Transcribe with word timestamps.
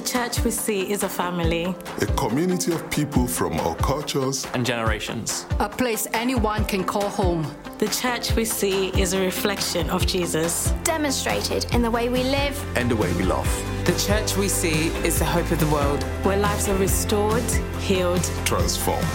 The 0.00 0.08
church 0.08 0.42
we 0.44 0.50
see 0.50 0.90
is 0.90 1.02
a 1.02 1.10
family. 1.10 1.74
A 2.00 2.06
community 2.16 2.72
of 2.72 2.90
people 2.90 3.26
from 3.26 3.60
all 3.60 3.74
cultures 3.74 4.46
and 4.54 4.64
generations. 4.64 5.44
A 5.58 5.68
place 5.68 6.06
anyone 6.14 6.64
can 6.64 6.84
call 6.84 7.10
home. 7.10 7.46
The 7.76 7.88
church 7.88 8.34
we 8.34 8.46
see 8.46 8.88
is 8.98 9.12
a 9.12 9.20
reflection 9.20 9.90
of 9.90 10.06
Jesus, 10.06 10.72
demonstrated 10.84 11.66
in 11.74 11.82
the 11.82 11.90
way 11.90 12.08
we 12.08 12.22
live 12.22 12.56
and 12.78 12.90
the 12.90 12.96
way 12.96 13.12
we 13.12 13.24
love. 13.24 13.46
The 13.84 13.92
church 13.92 14.38
we 14.38 14.48
see 14.48 14.86
is 15.06 15.18
the 15.18 15.26
hope 15.26 15.50
of 15.50 15.60
the 15.60 15.68
world, 15.68 16.02
where 16.24 16.38
lives 16.38 16.66
are 16.70 16.78
restored, 16.78 17.50
healed, 17.80 18.24
transformed. 18.46 19.06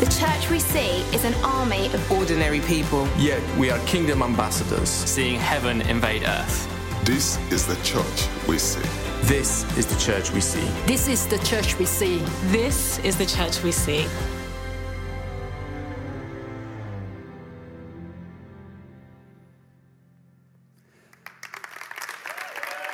The 0.00 0.10
church 0.18 0.48
we 0.48 0.58
see 0.58 1.02
is 1.14 1.26
an 1.26 1.34
army 1.44 1.88
of 1.88 2.10
ordinary 2.10 2.60
people. 2.60 3.06
Yet 3.18 3.42
we 3.58 3.70
are 3.70 3.78
kingdom 3.80 4.22
ambassadors, 4.22 4.88
seeing 4.88 5.38
heaven 5.38 5.82
invade 5.82 6.22
earth. 6.22 6.66
This 7.04 7.36
is 7.52 7.66
the 7.66 7.76
church 7.82 8.28
we 8.48 8.56
see. 8.56 8.88
This 9.22 9.64
is 9.76 9.86
the 9.86 9.98
church 10.00 10.32
we 10.32 10.40
see. 10.40 10.66
This 10.86 11.06
is 11.06 11.26
the 11.26 11.38
church 11.38 11.78
we 11.78 11.84
see. 11.84 12.18
This 12.46 12.98
is 13.00 13.16
the 13.16 13.26
church 13.26 13.62
we 13.62 13.70
see. 13.70 14.06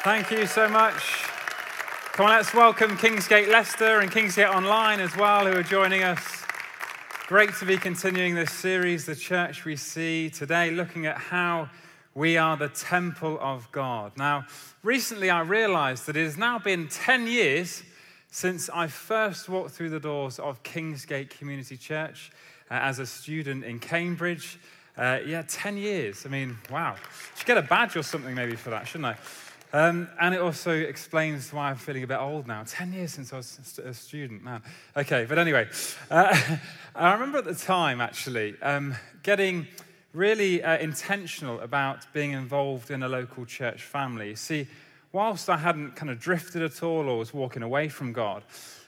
Thank 0.02 0.30
you 0.30 0.46
so 0.46 0.68
much. 0.68 0.94
Come 2.12 2.26
on, 2.26 2.32
let's 2.32 2.54
welcome 2.54 2.96
Kingsgate 2.96 3.48
Leicester 3.48 4.00
and 4.00 4.10
Kingsgate 4.10 4.48
Online 4.48 5.00
as 5.00 5.16
well, 5.16 5.46
who 5.46 5.58
are 5.58 5.62
joining 5.62 6.02
us. 6.02 6.44
Great 7.26 7.52
to 7.54 7.64
be 7.64 7.76
continuing 7.76 8.34
this 8.34 8.52
series, 8.52 9.04
The 9.04 9.16
Church 9.16 9.64
We 9.64 9.74
See, 9.76 10.30
today 10.30 10.70
looking 10.70 11.06
at 11.06 11.18
how 11.18 11.68
we 12.16 12.38
are 12.38 12.56
the 12.56 12.70
temple 12.70 13.38
of 13.42 13.70
God. 13.72 14.12
Now, 14.16 14.46
recently 14.82 15.28
I 15.28 15.42
realized 15.42 16.06
that 16.06 16.16
it 16.16 16.24
has 16.24 16.38
now 16.38 16.58
been 16.58 16.88
10 16.88 17.26
years 17.26 17.82
since 18.30 18.70
I 18.70 18.86
first 18.86 19.50
walked 19.50 19.72
through 19.72 19.90
the 19.90 20.00
doors 20.00 20.38
of 20.38 20.62
Kingsgate 20.62 21.28
Community 21.28 21.76
Church 21.76 22.32
uh, 22.70 22.74
as 22.74 23.00
a 23.00 23.06
student 23.06 23.64
in 23.64 23.78
Cambridge. 23.78 24.58
Uh, 24.96 25.18
yeah, 25.26 25.42
10 25.46 25.76
years. 25.76 26.24
I 26.24 26.30
mean, 26.30 26.56
wow. 26.70 26.96
Should 27.36 27.46
get 27.46 27.58
a 27.58 27.62
badge 27.62 27.96
or 27.96 28.02
something 28.02 28.34
maybe 28.34 28.56
for 28.56 28.70
that, 28.70 28.88
shouldn't 28.88 29.14
I? 29.14 29.16
Um, 29.74 30.08
and 30.18 30.34
it 30.34 30.40
also 30.40 30.72
explains 30.72 31.52
why 31.52 31.68
I'm 31.68 31.76
feeling 31.76 32.02
a 32.02 32.06
bit 32.06 32.18
old 32.18 32.46
now. 32.46 32.62
10 32.66 32.94
years 32.94 33.12
since 33.12 33.34
I 33.34 33.36
was 33.36 33.78
a 33.84 33.92
student, 33.92 34.42
man. 34.42 34.62
Okay, 34.96 35.26
but 35.28 35.38
anyway, 35.38 35.68
uh, 36.10 36.34
I 36.94 37.12
remember 37.12 37.36
at 37.36 37.44
the 37.44 37.54
time 37.54 38.00
actually 38.00 38.54
um, 38.62 38.94
getting 39.22 39.66
really 40.16 40.62
uh, 40.62 40.78
intentional 40.78 41.60
about 41.60 42.10
being 42.14 42.32
involved 42.32 42.90
in 42.90 43.02
a 43.02 43.08
local 43.08 43.44
church 43.44 43.82
family. 43.82 44.34
See, 44.34 44.66
whilst 45.12 45.50
I 45.50 45.58
hadn't 45.58 45.94
kind 45.94 46.10
of 46.10 46.18
drifted 46.18 46.62
at 46.62 46.82
all 46.82 47.08
or 47.08 47.18
was 47.18 47.34
walking 47.34 47.62
away 47.62 47.90
from 47.90 48.14
God, 48.14 48.42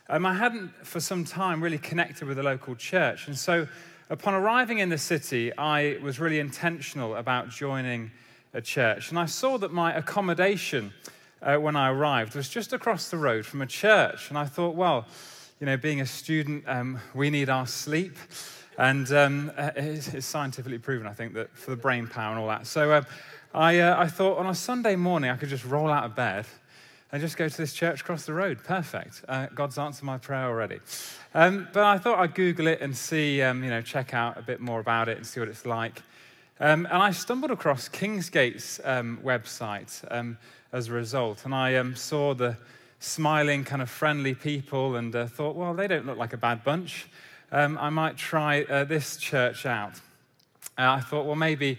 um, 0.08 0.24
I 0.24 0.32
hadn't 0.32 0.70
for 0.86 1.00
some 1.00 1.24
time 1.24 1.62
really 1.62 1.76
connected 1.76 2.26
with 2.26 2.38
the 2.38 2.42
local 2.42 2.74
church. 2.74 3.28
And 3.28 3.36
so 3.36 3.68
upon 4.08 4.32
arriving 4.32 4.78
in 4.78 4.88
the 4.88 4.96
city, 4.96 5.52
I 5.58 5.98
was 6.02 6.18
really 6.18 6.38
intentional 6.38 7.14
about 7.14 7.50
joining 7.50 8.10
a 8.54 8.62
church. 8.62 9.10
And 9.10 9.18
I 9.18 9.26
saw 9.26 9.58
that 9.58 9.70
my 9.70 9.94
accommodation 9.94 10.94
uh, 11.42 11.56
when 11.56 11.76
I 11.76 11.90
arrived 11.90 12.36
was 12.36 12.48
just 12.48 12.72
across 12.72 13.10
the 13.10 13.18
road 13.18 13.44
from 13.44 13.60
a 13.60 13.66
church. 13.66 14.30
And 14.30 14.38
I 14.38 14.46
thought, 14.46 14.74
well, 14.74 15.06
you 15.60 15.66
know, 15.66 15.76
being 15.76 16.00
a 16.00 16.06
student, 16.06 16.64
um, 16.66 17.00
we 17.14 17.28
need 17.28 17.50
our 17.50 17.66
sleep. 17.66 18.16
And 18.78 19.12
um, 19.12 19.50
uh, 19.56 19.72
it's, 19.74 20.14
it's, 20.14 20.24
scientifically 20.24 20.78
proven, 20.78 21.08
I 21.08 21.12
think, 21.12 21.34
that 21.34 21.54
for 21.56 21.70
the 21.72 21.76
brain 21.76 22.06
power 22.06 22.30
and 22.30 22.40
all 22.40 22.46
that. 22.46 22.66
So 22.66 22.92
uh, 22.92 23.02
I, 23.52 23.80
uh, 23.80 24.00
I 24.00 24.06
thought 24.06 24.38
on 24.38 24.46
a 24.46 24.54
Sunday 24.54 24.94
morning, 24.94 25.30
I 25.30 25.36
could 25.36 25.48
just 25.48 25.64
roll 25.64 25.90
out 25.90 26.04
of 26.04 26.14
bed 26.14 26.46
and 27.10 27.20
just 27.20 27.36
go 27.36 27.48
to 27.48 27.56
this 27.56 27.72
church 27.72 28.02
across 28.02 28.24
the 28.24 28.34
road. 28.34 28.62
Perfect. 28.62 29.24
Uh, 29.26 29.46
God's 29.52 29.78
answered 29.78 30.04
my 30.04 30.16
prayer 30.16 30.44
already. 30.44 30.78
Um, 31.34 31.66
but 31.72 31.82
I 31.82 31.98
thought 31.98 32.20
I'd 32.20 32.36
Google 32.36 32.68
it 32.68 32.80
and 32.80 32.96
see, 32.96 33.42
um, 33.42 33.64
you 33.64 33.70
know, 33.70 33.82
check 33.82 34.14
out 34.14 34.38
a 34.38 34.42
bit 34.42 34.60
more 34.60 34.78
about 34.78 35.08
it 35.08 35.16
and 35.16 35.26
see 35.26 35.40
what 35.40 35.48
it's 35.48 35.66
like. 35.66 36.00
Um, 36.60 36.86
and 36.86 37.02
I 37.02 37.10
stumbled 37.10 37.50
across 37.50 37.88
Kingsgate's 37.88 38.80
um, 38.84 39.18
website 39.24 40.04
um, 40.10 40.38
as 40.72 40.86
a 40.88 40.92
result, 40.92 41.44
and 41.44 41.54
I 41.54 41.74
um, 41.76 41.96
saw 41.96 42.32
the 42.32 42.56
smiling, 43.00 43.64
kind 43.64 43.82
of 43.82 43.90
friendly 43.90 44.34
people 44.34 44.96
and 44.96 45.14
uh, 45.14 45.26
thought, 45.26 45.56
well, 45.56 45.74
they 45.74 45.88
don't 45.88 46.06
look 46.06 46.18
like 46.18 46.32
a 46.32 46.36
bad 46.36 46.62
bunch. 46.62 47.08
Um, 47.50 47.78
I 47.78 47.90
might 47.90 48.16
try 48.16 48.62
uh, 48.62 48.84
this 48.84 49.16
church 49.16 49.66
out. 49.66 49.94
Uh, 50.76 50.92
I 50.92 51.00
thought, 51.00 51.26
well, 51.26 51.36
maybe 51.36 51.78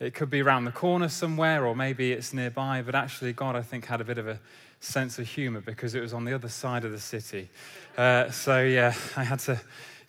it 0.00 0.14
could 0.14 0.30
be 0.30 0.40
around 0.40 0.64
the 0.64 0.72
corner 0.72 1.08
somewhere, 1.08 1.66
or 1.66 1.74
maybe 1.74 2.12
it's 2.12 2.32
nearby, 2.32 2.82
but 2.82 2.94
actually, 2.94 3.32
God, 3.32 3.56
I 3.56 3.62
think, 3.62 3.86
had 3.86 4.00
a 4.00 4.04
bit 4.04 4.18
of 4.18 4.28
a 4.28 4.38
sense 4.80 5.18
of 5.18 5.26
humor 5.26 5.60
because 5.60 5.94
it 5.94 6.00
was 6.00 6.12
on 6.12 6.24
the 6.24 6.32
other 6.32 6.48
side 6.48 6.84
of 6.84 6.92
the 6.92 7.00
city. 7.00 7.48
Uh, 7.96 8.30
so, 8.30 8.62
yeah, 8.62 8.94
I 9.16 9.24
had 9.24 9.40
to 9.40 9.60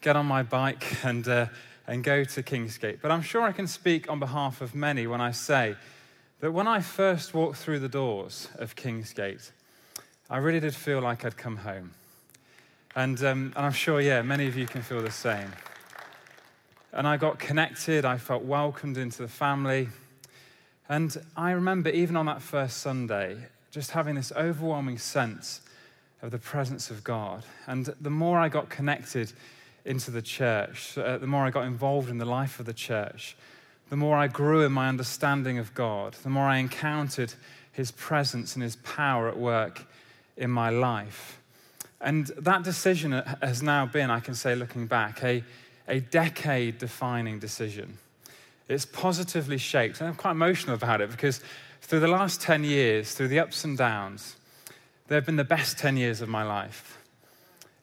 get 0.02 0.16
on 0.16 0.26
my 0.26 0.44
bike 0.44 1.04
and 1.04 1.28
uh, 1.28 1.48
and 1.90 2.04
go 2.04 2.24
to 2.24 2.44
Kingsgate. 2.44 3.00
But 3.02 3.12
I'm 3.12 3.24
sure 3.24 3.42
I 3.42 3.52
can 3.52 3.68
speak 3.68 4.10
on 4.10 4.20
behalf 4.20 4.62
of 4.62 4.76
many 4.76 5.08
when 5.08 5.22
I 5.22 5.32
say 5.32 5.76
that 6.40 6.52
when 6.52 6.68
I 6.68 6.82
first 6.82 7.34
walked 7.34 7.58
through 7.58 7.80
the 7.80 7.90
doors 7.90 8.48
of 8.60 8.76
Kingsgate, 8.76 9.52
I 10.30 10.38
really 10.38 10.60
did 10.60 10.76
feel 10.76 11.02
like 11.02 11.26
I'd 11.26 11.36
come 11.36 11.58
home. 11.58 11.92
And, 12.96 13.22
um, 13.24 13.54
and 13.56 13.66
I'm 13.66 13.72
sure, 13.72 14.02
yeah, 14.02 14.22
many 14.22 14.48
of 14.48 14.58
you 14.58 14.66
can 14.66 14.82
feel 14.82 15.02
the 15.02 15.12
same. 15.12 15.52
And 16.92 17.08
I 17.08 17.18
got 17.18 17.40
connected, 17.40 18.06
I 18.06 18.18
felt 18.18 18.44
welcomed 18.44 18.98
into 18.98 19.22
the 19.22 19.28
family. 19.28 19.90
And 20.88 21.16
I 21.36 21.52
remember, 21.52 21.90
even 21.90 22.16
on 22.16 22.26
that 22.26 22.42
first 22.42 22.78
Sunday, 22.78 23.38
just 23.72 23.92
having 23.92 24.16
this 24.16 24.32
overwhelming 24.32 24.98
sense 24.98 25.62
of 26.22 26.32
the 26.32 26.40
presence 26.40 26.90
of 26.90 27.04
God. 27.04 27.44
And 27.68 27.86
the 28.02 28.10
more 28.10 28.40
I 28.40 28.50
got 28.50 28.70
connected, 28.70 29.32
into 29.86 30.12
the 30.12 30.22
church, 30.22 30.98
uh, 30.98 31.18
the 31.18 31.28
more 31.28 31.46
I 31.46 31.50
got 31.50 31.66
involved 31.66 32.10
in 32.10 32.18
the 32.18 32.26
life 32.26 32.60
of 32.60 32.66
the 32.66 32.74
church, 32.74 33.36
the 33.90 33.96
more 33.96 34.16
I 34.16 34.28
grew 34.28 34.62
in 34.64 34.72
my 34.72 34.88
understanding 34.88 35.58
of 35.58 35.74
God, 35.74 36.14
the 36.24 36.30
more 36.30 36.46
I 36.46 36.58
encountered 36.58 37.34
His 37.72 37.92
presence 37.92 38.56
and 38.56 38.64
His 38.64 38.76
power 38.78 39.28
at 39.28 39.38
work 39.38 39.86
in 40.38 40.52
my 40.52 40.70
life. 40.70 41.39
And 42.02 42.28
that 42.38 42.64
decision 42.64 43.12
has 43.42 43.62
now 43.62 43.86
been, 43.86 44.10
I 44.10 44.20
can 44.20 44.36
say, 44.36 44.56
looking 44.56 44.88
back, 44.88 45.24
a, 45.24 45.44
a 45.88 46.00
decade 46.00 46.78
defining 46.78 47.40
decision. 47.40 47.98
It's 48.68 48.86
positively 48.86 49.58
shaped, 49.58 50.00
and 50.00 50.08
I'm 50.08 50.16
quite 50.16 50.32
emotional 50.32 50.76
about 50.76 51.02
it 51.02 51.10
because 51.10 51.42
through 51.82 52.00
the 52.00 52.08
last 52.08 52.42
10 52.42 52.64
years, 52.64 53.14
through 53.14 53.30
the 53.30 53.40
ups 53.40 53.64
and 53.64 53.78
downs, 53.78 54.36
they've 55.08 55.26
been 55.26 55.38
the 55.38 55.44
best 55.44 55.78
10 55.78 55.98
years 55.98 56.22
of 56.22 56.30
my 56.30 56.44
life. 56.44 57.00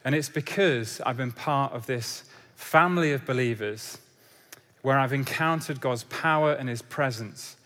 And 0.04 0.14
it's 0.14 0.28
because 0.28 1.00
I've 1.04 1.16
been 1.16 1.32
part 1.32 1.72
of 1.72 1.86
this 1.86 2.22
family 2.54 3.12
of 3.12 3.26
believers 3.26 3.98
where 4.82 4.98
I've 4.98 5.12
encountered 5.12 5.80
God's 5.80 6.04
power 6.04 6.52
and 6.52 6.68
His 6.68 6.80
presence 6.80 7.56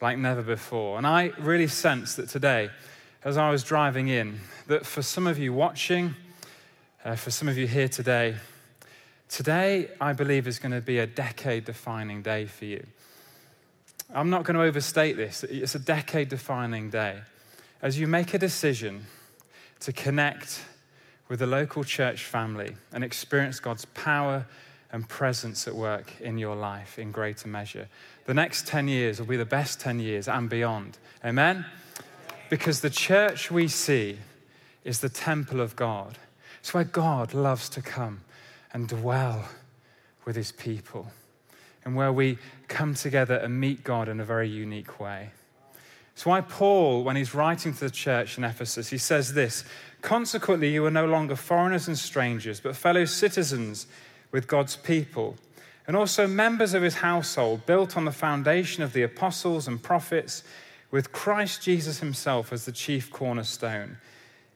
like 0.00 0.16
never 0.16 0.42
before. 0.42 0.96
And 0.96 1.06
I 1.06 1.32
really 1.38 1.66
sense 1.66 2.14
that 2.14 2.28
today, 2.28 2.70
as 3.24 3.36
I 3.36 3.50
was 3.50 3.64
driving 3.64 4.08
in, 4.08 4.40
that 4.68 4.86
for 4.86 5.02
some 5.02 5.26
of 5.26 5.38
you 5.38 5.52
watching, 5.52 6.14
uh, 7.04 7.16
for 7.16 7.30
some 7.30 7.48
of 7.48 7.58
you 7.58 7.66
here 7.66 7.88
today, 7.88 8.36
today 9.28 9.88
I 10.00 10.12
believe 10.12 10.46
is 10.46 10.58
going 10.58 10.72
to 10.72 10.80
be 10.80 10.98
a 10.98 11.06
decade 11.06 11.64
defining 11.64 12.22
day 12.22 12.46
for 12.46 12.64
you. 12.64 12.86
I'm 14.14 14.30
not 14.30 14.44
going 14.44 14.54
to 14.54 14.62
overstate 14.62 15.16
this, 15.16 15.44
it's 15.44 15.74
a 15.74 15.80
decade 15.80 16.28
defining 16.28 16.90
day. 16.90 17.18
As 17.82 17.98
you 17.98 18.06
make 18.06 18.34
a 18.34 18.38
decision 18.38 19.06
to 19.80 19.92
connect 19.92 20.64
with 21.28 21.40
the 21.40 21.46
local 21.46 21.84
church 21.84 22.24
family 22.24 22.76
and 22.92 23.04
experience 23.04 23.60
God's 23.60 23.84
power 23.84 24.46
and 24.90 25.08
presence 25.08 25.68
at 25.68 25.74
work 25.74 26.18
in 26.20 26.38
your 26.38 26.56
life 26.56 26.98
in 26.98 27.12
greater 27.12 27.46
measure. 27.46 27.88
The 28.24 28.34
next 28.34 28.66
10 28.66 28.88
years 28.88 29.18
will 29.18 29.26
be 29.26 29.36
the 29.36 29.44
best 29.44 29.80
10 29.80 30.00
years 30.00 30.28
and 30.28 30.48
beyond. 30.48 30.96
Amen? 31.24 31.66
Because 32.50 32.80
the 32.80 32.90
church 32.90 33.50
we 33.50 33.68
see 33.68 34.18
is 34.84 35.00
the 35.00 35.08
temple 35.08 35.60
of 35.60 35.76
God. 35.76 36.18
It's 36.60 36.72
where 36.72 36.84
God 36.84 37.34
loves 37.34 37.68
to 37.70 37.82
come 37.82 38.22
and 38.72 38.88
dwell 38.88 39.48
with 40.24 40.36
his 40.36 40.52
people, 40.52 41.10
and 41.84 41.94
where 41.94 42.12
we 42.12 42.38
come 42.68 42.94
together 42.94 43.36
and 43.36 43.58
meet 43.58 43.84
God 43.84 44.08
in 44.08 44.20
a 44.20 44.24
very 44.24 44.48
unique 44.48 45.00
way. 45.00 45.30
It's 46.12 46.26
why 46.26 46.40
Paul, 46.40 47.04
when 47.04 47.16
he's 47.16 47.34
writing 47.34 47.72
to 47.72 47.80
the 47.80 47.90
church 47.90 48.38
in 48.38 48.44
Ephesus, 48.44 48.88
he 48.88 48.98
says 48.98 49.34
this 49.34 49.64
Consequently, 50.02 50.72
you 50.72 50.84
are 50.84 50.90
no 50.90 51.06
longer 51.06 51.36
foreigners 51.36 51.86
and 51.86 51.96
strangers, 51.96 52.60
but 52.60 52.76
fellow 52.76 53.04
citizens 53.04 53.86
with 54.32 54.46
God's 54.46 54.76
people, 54.76 55.36
and 55.86 55.96
also 55.96 56.26
members 56.26 56.74
of 56.74 56.82
his 56.82 56.96
household, 56.96 57.66
built 57.66 57.96
on 57.96 58.04
the 58.04 58.12
foundation 58.12 58.82
of 58.82 58.92
the 58.92 59.02
apostles 59.02 59.68
and 59.68 59.82
prophets, 59.82 60.42
with 60.90 61.12
Christ 61.12 61.62
Jesus 61.62 62.00
himself 62.00 62.52
as 62.52 62.64
the 62.64 62.72
chief 62.72 63.10
cornerstone. 63.10 63.98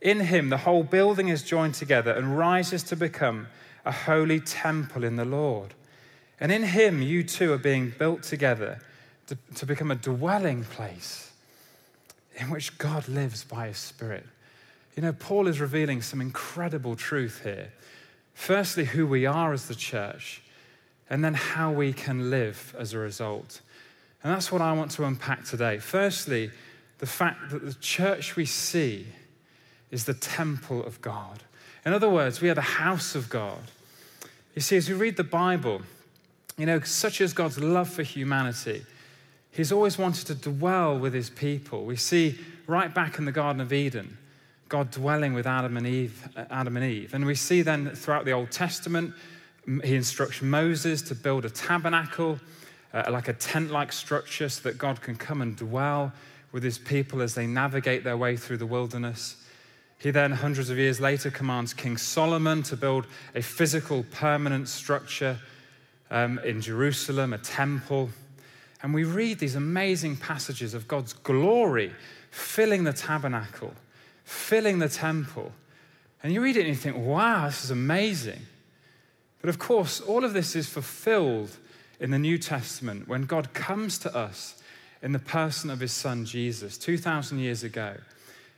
In 0.00 0.20
him, 0.20 0.48
the 0.48 0.58
whole 0.58 0.82
building 0.82 1.28
is 1.28 1.42
joined 1.42 1.74
together 1.74 2.12
and 2.12 2.36
rises 2.36 2.82
to 2.84 2.96
become 2.96 3.48
a 3.84 3.92
holy 3.92 4.40
temple 4.40 5.04
in 5.04 5.16
the 5.16 5.24
Lord. 5.24 5.74
And 6.40 6.50
in 6.50 6.62
him, 6.62 7.02
you 7.02 7.22
too 7.22 7.52
are 7.52 7.58
being 7.58 7.92
built 7.98 8.22
together 8.22 8.80
to, 9.28 9.38
to 9.54 9.66
become 9.66 9.90
a 9.90 9.96
dwelling 9.96 10.64
place 10.64 11.30
in 12.36 12.50
which 12.50 12.78
God 12.78 13.08
lives 13.08 13.44
by 13.44 13.68
his 13.68 13.78
Spirit. 13.78 14.26
You 14.96 15.02
know, 15.02 15.12
Paul 15.12 15.46
is 15.46 15.60
revealing 15.60 16.02
some 16.02 16.20
incredible 16.20 16.96
truth 16.96 17.42
here. 17.44 17.72
Firstly, 18.34 18.84
who 18.84 19.06
we 19.06 19.26
are 19.26 19.52
as 19.52 19.68
the 19.68 19.74
church, 19.74 20.42
and 21.08 21.24
then 21.24 21.34
how 21.34 21.70
we 21.70 21.92
can 21.92 22.30
live 22.30 22.74
as 22.78 22.92
a 22.92 22.98
result. 22.98 23.60
And 24.22 24.32
that's 24.32 24.52
what 24.52 24.62
I 24.62 24.72
want 24.72 24.90
to 24.92 25.04
unpack 25.04 25.44
today. 25.44 25.78
Firstly, 25.78 26.50
the 26.98 27.06
fact 27.06 27.50
that 27.50 27.64
the 27.64 27.74
church 27.74 28.36
we 28.36 28.46
see 28.46 29.06
is 29.90 30.04
the 30.04 30.14
temple 30.14 30.84
of 30.84 31.00
God. 31.02 31.42
In 31.84 31.92
other 31.92 32.08
words, 32.08 32.40
we 32.40 32.48
are 32.48 32.54
the 32.54 32.60
house 32.60 33.14
of 33.14 33.28
God. 33.28 33.58
You 34.54 34.62
see, 34.62 34.76
as 34.76 34.88
we 34.88 34.94
read 34.94 35.16
the 35.16 35.24
Bible, 35.24 35.82
you 36.56 36.66
know, 36.66 36.80
such 36.80 37.20
as 37.20 37.32
God's 37.32 37.58
love 37.58 37.88
for 37.88 38.02
humanity, 38.02 38.84
He's 39.50 39.70
always 39.70 39.98
wanted 39.98 40.26
to 40.28 40.34
dwell 40.34 40.98
with 40.98 41.12
His 41.12 41.28
people. 41.28 41.84
We 41.84 41.96
see 41.96 42.38
right 42.66 42.92
back 42.94 43.18
in 43.18 43.26
the 43.26 43.32
Garden 43.32 43.60
of 43.60 43.72
Eden, 43.72 44.16
God 44.68 44.90
dwelling 44.90 45.34
with 45.34 45.46
Adam 45.46 45.76
and 45.76 45.86
Eve, 45.86 46.28
Adam 46.50 46.76
and 46.76 46.86
Eve. 46.86 47.12
And 47.12 47.26
we 47.26 47.34
see 47.34 47.60
then 47.60 47.90
throughout 47.90 48.24
the 48.24 48.32
Old 48.32 48.50
Testament, 48.50 49.12
He 49.84 49.94
instructs 49.94 50.40
Moses 50.40 51.02
to 51.02 51.14
build 51.14 51.44
a 51.44 51.50
tabernacle, 51.50 52.38
uh, 52.92 53.04
like 53.10 53.28
a 53.28 53.32
tent-like 53.32 53.92
structure, 53.92 54.48
so 54.48 54.68
that 54.68 54.78
God 54.78 55.00
can 55.00 55.16
come 55.16 55.42
and 55.42 55.56
dwell 55.56 56.12
with 56.52 56.62
His 56.62 56.78
people 56.78 57.22
as 57.22 57.34
they 57.34 57.46
navigate 57.46 58.04
their 58.04 58.16
way 58.16 58.36
through 58.36 58.58
the 58.58 58.66
wilderness. 58.66 59.36
He 59.98 60.10
then, 60.10 60.32
hundreds 60.32 60.68
of 60.68 60.78
years 60.78 61.00
later, 61.00 61.30
commands 61.30 61.72
King 61.72 61.96
Solomon 61.96 62.62
to 62.64 62.76
build 62.76 63.06
a 63.34 63.40
physical, 63.40 64.04
permanent 64.10 64.68
structure 64.68 65.38
um, 66.10 66.40
in 66.40 66.60
Jerusalem, 66.60 67.32
a 67.32 67.38
temple. 67.38 68.10
And 68.82 68.92
we 68.92 69.04
read 69.04 69.38
these 69.38 69.54
amazing 69.54 70.16
passages 70.16 70.74
of 70.74 70.88
God's 70.88 71.12
glory 71.12 71.92
filling 72.32 72.82
the 72.82 72.92
tabernacle, 72.92 73.74
filling 74.24 74.80
the 74.80 74.88
temple. 74.88 75.52
And 76.22 76.32
you 76.32 76.42
read 76.42 76.56
it 76.56 76.60
and 76.60 76.70
you 76.70 76.74
think, 76.74 76.96
wow, 76.96 77.46
this 77.46 77.64
is 77.64 77.70
amazing. 77.70 78.40
But 79.40 79.50
of 79.50 79.58
course, 79.58 80.00
all 80.00 80.24
of 80.24 80.32
this 80.32 80.56
is 80.56 80.68
fulfilled 80.68 81.56
in 82.02 82.10
the 82.10 82.18
New 82.18 82.36
Testament 82.36 83.06
when 83.06 83.22
God 83.22 83.54
comes 83.54 83.96
to 83.98 84.14
us 84.14 84.60
in 85.02 85.12
the 85.12 85.20
person 85.20 85.70
of 85.70 85.78
his 85.78 85.92
son 85.92 86.24
Jesus 86.24 86.76
2,000 86.76 87.38
years 87.38 87.62
ago. 87.62 87.94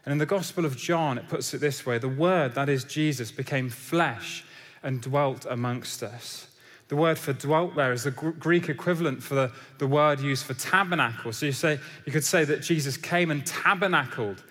And 0.05 0.13
in 0.13 0.19
the 0.19 0.27
Gospel 0.27 0.65
of 0.65 0.77
John, 0.79 1.19
it 1.19 1.29
puts 1.29 1.53
it 1.53 1.61
this 1.61 1.85
way 1.85 1.99
the 1.99 2.09
Word, 2.09 2.55
that 2.55 2.71
is 2.71 2.85
Jesus, 2.85 3.31
became 3.31 3.69
flesh 3.69 4.45
and 4.83 5.01
dwelt 5.01 5.47
amongst 5.49 6.03
us. 6.03 6.49
The 6.89 6.97
word 6.97 7.19
for 7.19 7.33
dwelt 7.33 7.75
there 7.77 7.93
is 7.93 8.05
the 8.05 8.11
Greek 8.11 8.69
equivalent 8.69 9.23
for 9.23 9.35
the, 9.35 9.53
the 9.79 9.87
word 9.87 10.21
used 10.21 10.45
for 10.45 10.53
tabernacle. 10.53 11.33
So 11.33 11.47
you, 11.47 11.53
say, 11.53 11.81
you 12.05 12.13
could 12.13 12.25
say 12.25 12.45
that 12.45 12.61
Jesus 12.61 12.99
came 12.99 13.31
and 13.31 13.45
tabernacled 13.47 14.43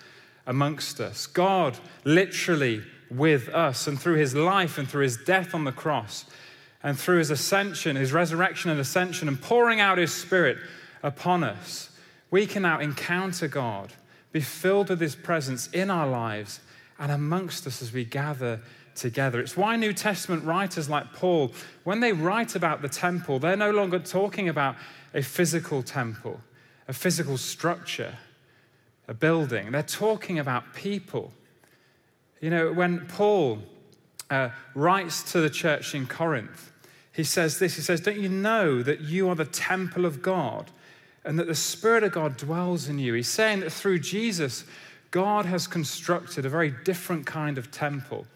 amongst 0.46 1.00
us. 1.00 1.28
God 1.28 1.78
literally 2.02 2.82
with 3.08 3.48
us. 3.50 3.86
And 3.86 4.00
through 4.00 4.16
his 4.16 4.34
life 4.34 4.78
and 4.78 4.88
through 4.88 5.04
his 5.04 5.16
death 5.18 5.54
on 5.54 5.62
the 5.62 5.72
cross 5.72 6.24
and 6.84 6.96
through 6.96 7.18
his 7.18 7.30
ascension, 7.30 7.96
his 7.96 8.12
resurrection 8.12 8.70
and 8.70 8.78
ascension, 8.78 9.26
and 9.26 9.42
pouring 9.42 9.80
out 9.80 9.98
his 9.98 10.14
spirit 10.14 10.58
upon 11.02 11.42
us, 11.42 11.90
we 12.30 12.46
can 12.46 12.62
now 12.62 12.78
encounter 12.78 13.48
God 13.48 13.92
be 14.34 14.40
filled 14.40 14.88
with 14.90 15.00
His 15.00 15.14
presence 15.14 15.68
in 15.68 15.90
our 15.90 16.08
lives 16.08 16.58
and 16.98 17.12
amongst 17.12 17.68
us 17.68 17.80
as 17.80 17.92
we 17.92 18.04
gather 18.04 18.60
together. 18.96 19.38
It's 19.38 19.56
why 19.56 19.76
New 19.76 19.92
Testament 19.92 20.44
writers 20.44 20.90
like 20.90 21.12
Paul, 21.12 21.52
when 21.84 22.00
they 22.00 22.12
write 22.12 22.56
about 22.56 22.82
the 22.82 22.88
temple, 22.88 23.38
they're 23.38 23.56
no 23.56 23.70
longer 23.70 24.00
talking 24.00 24.48
about 24.48 24.74
a 25.14 25.22
physical 25.22 25.84
temple, 25.84 26.40
a 26.88 26.92
physical 26.92 27.38
structure, 27.38 28.18
a 29.06 29.14
building. 29.14 29.70
They're 29.70 29.84
talking 29.84 30.40
about 30.40 30.74
people. 30.74 31.32
You 32.40 32.50
know, 32.50 32.72
when 32.72 33.06
Paul 33.06 33.60
uh, 34.28 34.48
writes 34.74 35.30
to 35.30 35.40
the 35.40 35.50
church 35.50 35.94
in 35.94 36.08
Corinth, 36.08 36.72
he 37.14 37.24
says 37.24 37.58
this 37.58 37.76
He 37.76 37.82
says, 37.82 38.00
Don't 38.00 38.18
you 38.18 38.28
know 38.28 38.82
that 38.82 39.00
you 39.00 39.28
are 39.28 39.34
the 39.34 39.44
temple 39.44 40.04
of 40.04 40.22
God? 40.22 40.70
and 41.24 41.38
that 41.38 41.46
the 41.46 41.54
Spirit 41.54 42.04
of 42.04 42.12
God 42.12 42.36
dwells 42.36 42.88
in 42.88 42.98
you. 42.98 43.14
He's 43.14 43.28
saying 43.28 43.60
that 43.60 43.72
through 43.72 44.00
Jesus, 44.00 44.64
God 45.10 45.46
has 45.46 45.66
constructed 45.66 46.44
a 46.44 46.50
very 46.50 46.74
different 46.84 47.24
kind 47.24 47.56
of 47.56 47.70
temple 47.70 48.26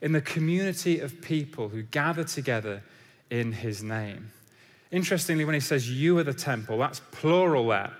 in 0.00 0.12
the 0.12 0.20
community 0.20 1.00
of 1.00 1.20
people 1.20 1.68
who 1.68 1.82
gather 1.82 2.24
together 2.24 2.82
in 3.30 3.52
His 3.52 3.82
name. 3.82 4.30
Interestingly, 4.90 5.44
when 5.44 5.54
he 5.54 5.60
says 5.60 5.90
you 5.90 6.18
are 6.18 6.24
the 6.24 6.34
temple, 6.34 6.78
that's 6.78 7.00
plural 7.12 7.68
there. 7.68 7.92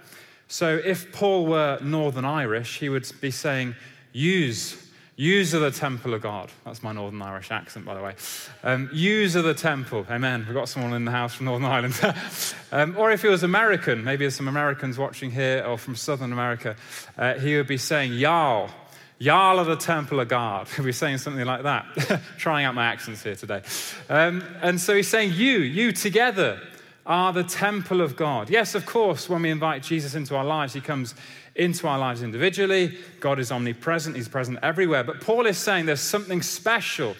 So 0.48 0.80
if 0.84 1.12
Paul 1.12 1.46
were 1.46 1.78
Northern 1.80 2.24
Irish, 2.24 2.78
he 2.80 2.88
would 2.88 3.08
be 3.20 3.30
saying, 3.30 3.76
use 4.12 4.89
Use 5.20 5.52
of 5.52 5.60
the 5.60 5.70
temple 5.70 6.14
of 6.14 6.22
God. 6.22 6.50
That's 6.64 6.82
my 6.82 6.92
Northern 6.92 7.20
Irish 7.20 7.50
accent, 7.50 7.84
by 7.84 7.94
the 7.94 8.00
way. 8.00 8.14
Um, 8.62 8.88
use 8.90 9.34
of 9.34 9.44
the 9.44 9.52
temple. 9.52 10.06
Amen. 10.08 10.46
We've 10.46 10.54
got 10.54 10.66
someone 10.66 10.94
in 10.94 11.04
the 11.04 11.10
house 11.10 11.34
from 11.34 11.44
Northern 11.44 11.66
Ireland. 11.66 12.00
um, 12.72 12.96
or 12.96 13.10
if 13.10 13.20
he 13.20 13.28
was 13.28 13.42
American, 13.42 14.02
maybe 14.02 14.24
there's 14.24 14.34
some 14.34 14.48
Americans 14.48 14.96
watching 14.96 15.30
here 15.30 15.62
or 15.68 15.76
from 15.76 15.94
Southern 15.94 16.32
America, 16.32 16.74
uh, 17.18 17.34
he 17.34 17.54
would 17.58 17.66
be 17.66 17.76
saying, 17.76 18.14
Y'all. 18.14 18.70
Y'all 19.18 19.58
of 19.58 19.66
the 19.66 19.76
temple 19.76 20.20
of 20.20 20.28
God. 20.28 20.68
He'd 20.74 20.86
be 20.86 20.92
saying 20.92 21.18
something 21.18 21.44
like 21.44 21.64
that. 21.64 22.22
Trying 22.38 22.64
out 22.64 22.74
my 22.74 22.86
accents 22.86 23.22
here 23.22 23.36
today. 23.36 23.60
Um, 24.08 24.42
and 24.62 24.80
so 24.80 24.96
he's 24.96 25.08
saying, 25.08 25.34
You, 25.34 25.58
you 25.58 25.92
together 25.92 26.62
are 27.04 27.34
the 27.34 27.44
temple 27.44 28.00
of 28.00 28.16
God. 28.16 28.48
Yes, 28.48 28.74
of 28.74 28.86
course, 28.86 29.28
when 29.28 29.42
we 29.42 29.50
invite 29.50 29.82
Jesus 29.82 30.14
into 30.14 30.34
our 30.34 30.46
lives, 30.46 30.72
he 30.72 30.80
comes 30.80 31.14
into 31.60 31.86
our 31.86 31.98
lives 31.98 32.22
individually. 32.22 32.96
God 33.20 33.38
is 33.38 33.52
omnipresent, 33.52 34.16
He's 34.16 34.28
present 34.28 34.58
everywhere. 34.62 35.04
But 35.04 35.20
Paul 35.20 35.46
is 35.46 35.58
saying 35.58 35.86
there's 35.86 36.00
something 36.00 36.42
special 36.42 37.14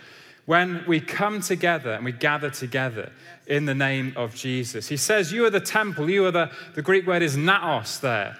when 0.46 0.82
we 0.88 0.98
come 0.98 1.40
together 1.40 1.92
and 1.92 2.04
we 2.04 2.12
gather 2.12 2.50
together 2.50 3.12
in 3.46 3.66
the 3.66 3.74
name 3.74 4.14
of 4.16 4.34
Jesus. 4.34 4.88
He 4.88 4.96
says, 4.96 5.30
You 5.30 5.44
are 5.44 5.50
the 5.50 5.60
temple. 5.60 6.08
You 6.08 6.24
are 6.24 6.30
the, 6.30 6.50
the 6.74 6.82
Greek 6.82 7.06
word 7.06 7.22
is 7.22 7.36
naos 7.36 7.98
there. 7.98 8.36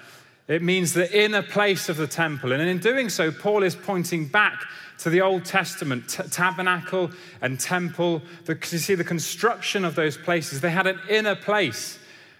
It 0.47 0.61
means 0.61 0.93
the 0.93 1.09
inner 1.17 1.43
place 1.43 1.87
of 1.87 1.97
the 1.97 2.07
temple. 2.07 2.51
And 2.51 2.61
in 2.61 2.79
doing 2.79 3.07
so, 3.07 3.31
Paul 3.31 3.63
is 3.63 3.75
pointing 3.75 4.27
back 4.27 4.63
to 4.97 5.09
the 5.09 5.21
Old 5.21 5.45
Testament 5.45 6.09
t- 6.09 6.23
tabernacle 6.23 7.11
and 7.41 7.59
temple. 7.59 8.21
The, 8.45 8.57
you 8.71 8.79
see, 8.79 8.95
the 8.95 9.03
construction 9.03 9.85
of 9.85 9.95
those 9.95 10.17
places, 10.17 10.61
they 10.61 10.71
had 10.71 10.87
an 10.87 10.99
inner 11.09 11.35
place, 11.35 11.99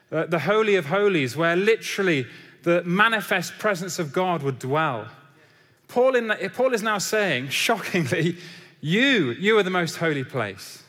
the 0.10 0.40
Holy 0.40 0.76
of 0.76 0.88
Holies, 0.88 1.38
where 1.38 1.56
literally 1.56 2.28
the 2.64 2.84
manifest 2.84 3.58
presence 3.58 4.00
of 4.00 4.14
God 4.14 4.44
would 4.44 4.60
dwell. 4.60 5.08
Paul, 5.88 6.16
in, 6.16 6.32
Paul 6.54 6.74
is 6.74 6.84
now 6.84 7.00
saying, 7.00 7.50
shockingly, 7.50 8.38
you, 8.80 9.32
you 9.32 9.58
are 9.58 9.64
the 9.64 9.70
most 9.70 9.98
holy 9.98 10.24
place. 10.24 10.84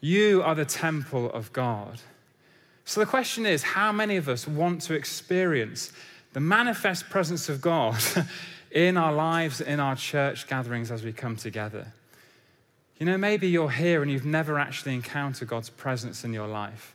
You 0.00 0.42
are 0.42 0.54
the 0.54 0.64
temple 0.64 1.30
of 1.32 1.52
God. 1.52 2.00
So 2.84 3.00
the 3.00 3.06
question 3.06 3.46
is, 3.46 3.62
how 3.62 3.92
many 3.92 4.16
of 4.16 4.28
us 4.28 4.46
want 4.46 4.82
to 4.82 4.94
experience 4.94 5.90
the 6.32 6.40
manifest 6.40 7.08
presence 7.08 7.48
of 7.48 7.60
God 7.60 7.96
in 8.70 8.96
our 8.96 9.12
lives, 9.12 9.60
in 9.60 9.80
our 9.80 9.96
church 9.96 10.46
gatherings 10.46 10.90
as 10.90 11.02
we 11.02 11.12
come 11.12 11.36
together? 11.36 11.92
You 12.98 13.06
know, 13.06 13.18
maybe 13.18 13.48
you're 13.48 13.70
here 13.70 14.02
and 14.02 14.10
you've 14.10 14.26
never 14.26 14.58
actually 14.58 14.94
encountered 14.94 15.48
God's 15.48 15.70
presence 15.70 16.24
in 16.24 16.32
your 16.32 16.46
life. 16.46 16.94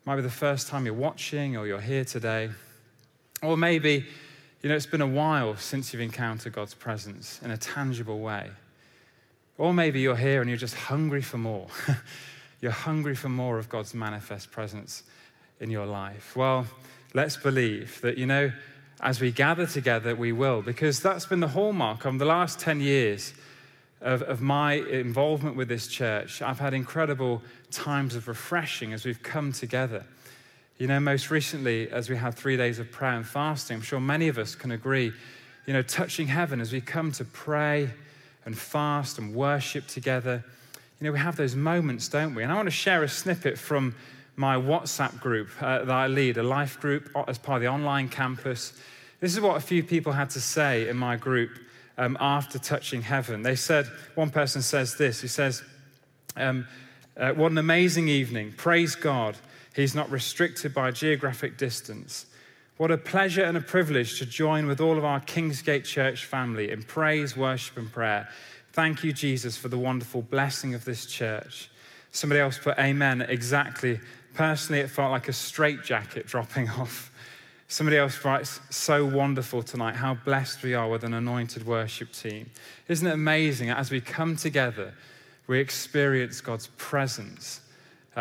It 0.00 0.06
might 0.06 0.16
be 0.16 0.22
the 0.22 0.30
first 0.30 0.68
time 0.68 0.86
you're 0.86 0.94
watching 0.94 1.56
or 1.56 1.66
you're 1.66 1.80
here 1.80 2.04
today. 2.04 2.50
Or 3.42 3.56
maybe, 3.56 4.06
you 4.62 4.68
know, 4.68 4.74
it's 4.74 4.86
been 4.86 5.00
a 5.00 5.06
while 5.06 5.56
since 5.56 5.92
you've 5.92 6.02
encountered 6.02 6.52
God's 6.52 6.74
presence 6.74 7.40
in 7.42 7.50
a 7.50 7.56
tangible 7.56 8.18
way. 8.18 8.50
Or 9.56 9.74
maybe 9.74 10.00
you're 10.00 10.16
here 10.16 10.40
and 10.40 10.48
you're 10.48 10.56
just 10.56 10.74
hungry 10.74 11.22
for 11.22 11.38
more. 11.38 11.68
you're 12.60 12.72
hungry 12.72 13.14
for 13.14 13.28
more 13.28 13.58
of 13.58 13.68
God's 13.68 13.94
manifest 13.94 14.50
presence 14.50 15.02
in 15.60 15.70
your 15.70 15.86
life. 15.86 16.36
Well, 16.36 16.66
let's 17.14 17.36
believe 17.36 18.00
that, 18.02 18.18
you 18.18 18.26
know, 18.26 18.52
as 19.00 19.20
we 19.20 19.30
gather 19.30 19.66
together, 19.66 20.14
we 20.14 20.32
will, 20.32 20.62
because 20.62 21.00
that's 21.00 21.26
been 21.26 21.40
the 21.40 21.48
hallmark 21.48 22.04
of 22.04 22.18
the 22.18 22.24
last 22.24 22.58
10 22.58 22.80
years 22.80 23.32
of, 24.00 24.22
of 24.22 24.40
my 24.40 24.74
involvement 24.74 25.56
with 25.56 25.68
this 25.68 25.86
church. 25.88 26.42
I've 26.42 26.58
had 26.58 26.74
incredible 26.74 27.42
times 27.70 28.14
of 28.14 28.28
refreshing 28.28 28.92
as 28.92 29.04
we've 29.04 29.22
come 29.22 29.52
together. 29.52 30.04
You 30.78 30.86
know, 30.86 31.00
most 31.00 31.32
recently, 31.32 31.90
as 31.90 32.08
we 32.08 32.14
had 32.14 32.36
three 32.36 32.56
days 32.56 32.78
of 32.78 32.92
prayer 32.92 33.14
and 33.14 33.26
fasting, 33.26 33.78
I'm 33.78 33.82
sure 33.82 33.98
many 33.98 34.28
of 34.28 34.38
us 34.38 34.54
can 34.54 34.70
agree, 34.70 35.12
you 35.66 35.72
know, 35.72 35.82
touching 35.82 36.28
heaven 36.28 36.60
as 36.60 36.72
we 36.72 36.80
come 36.80 37.10
to 37.12 37.24
pray 37.24 37.90
and 38.44 38.56
fast 38.56 39.18
and 39.18 39.34
worship 39.34 39.88
together. 39.88 40.44
You 41.00 41.06
know, 41.06 41.12
we 41.12 41.18
have 41.18 41.34
those 41.34 41.56
moments, 41.56 42.06
don't 42.06 42.32
we? 42.32 42.44
And 42.44 42.52
I 42.52 42.54
want 42.54 42.68
to 42.68 42.70
share 42.70 43.02
a 43.02 43.08
snippet 43.08 43.58
from 43.58 43.96
my 44.36 44.54
WhatsApp 44.54 45.18
group 45.18 45.48
uh, 45.60 45.80
that 45.80 45.90
I 45.90 46.06
lead, 46.06 46.36
a 46.36 46.44
life 46.44 46.78
group 46.78 47.10
as 47.26 47.38
part 47.38 47.56
of 47.56 47.62
the 47.62 47.68
online 47.68 48.08
campus. 48.08 48.72
This 49.18 49.34
is 49.34 49.40
what 49.40 49.56
a 49.56 49.60
few 49.60 49.82
people 49.82 50.12
had 50.12 50.30
to 50.30 50.40
say 50.40 50.88
in 50.88 50.96
my 50.96 51.16
group 51.16 51.50
um, 51.96 52.16
after 52.20 52.56
touching 52.56 53.02
heaven. 53.02 53.42
They 53.42 53.56
said, 53.56 53.90
one 54.14 54.30
person 54.30 54.62
says 54.62 54.94
this, 54.94 55.22
he 55.22 55.26
says, 55.26 55.60
um, 56.36 56.68
uh, 57.16 57.32
What 57.32 57.50
an 57.50 57.58
amazing 57.58 58.06
evening. 58.06 58.54
Praise 58.56 58.94
God. 58.94 59.36
He's 59.78 59.94
not 59.94 60.10
restricted 60.10 60.74
by 60.74 60.90
geographic 60.90 61.56
distance. 61.56 62.26
What 62.78 62.90
a 62.90 62.98
pleasure 62.98 63.44
and 63.44 63.56
a 63.56 63.60
privilege 63.60 64.18
to 64.18 64.26
join 64.26 64.66
with 64.66 64.80
all 64.80 64.98
of 64.98 65.04
our 65.04 65.20
Kingsgate 65.20 65.84
Church 65.84 66.24
family 66.24 66.72
in 66.72 66.82
praise, 66.82 67.36
worship, 67.36 67.76
and 67.76 67.92
prayer. 67.92 68.28
Thank 68.72 69.04
you, 69.04 69.12
Jesus, 69.12 69.56
for 69.56 69.68
the 69.68 69.78
wonderful 69.78 70.22
blessing 70.22 70.74
of 70.74 70.84
this 70.84 71.06
church. 71.06 71.70
Somebody 72.10 72.40
else 72.40 72.58
put 72.58 72.76
amen 72.76 73.22
exactly. 73.22 74.00
Personally, 74.34 74.80
it 74.80 74.90
felt 74.90 75.12
like 75.12 75.28
a 75.28 75.32
straitjacket 75.32 76.26
dropping 76.26 76.68
off. 76.80 77.12
Somebody 77.68 77.98
else 77.98 78.24
writes, 78.24 78.58
so 78.70 79.06
wonderful 79.06 79.62
tonight, 79.62 79.94
how 79.94 80.14
blessed 80.14 80.64
we 80.64 80.74
are 80.74 80.88
with 80.88 81.04
an 81.04 81.14
anointed 81.14 81.64
worship 81.64 82.10
team. 82.10 82.50
Isn't 82.88 83.06
it 83.06 83.12
amazing? 83.12 83.70
As 83.70 83.92
we 83.92 84.00
come 84.00 84.34
together, 84.34 84.92
we 85.46 85.60
experience 85.60 86.40
God's 86.40 86.66
presence 86.78 87.60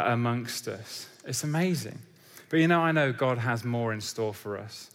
amongst 0.06 0.68
us. 0.68 1.08
It's 1.26 1.44
amazing. 1.44 2.00
But 2.50 2.60
you 2.60 2.68
know, 2.68 2.82
I 2.82 2.92
know 2.92 3.12
God 3.12 3.38
has 3.40 3.64
more 3.64 3.94
in 3.94 4.02
store 4.02 4.34
for 4.34 4.58
us. 4.58 4.92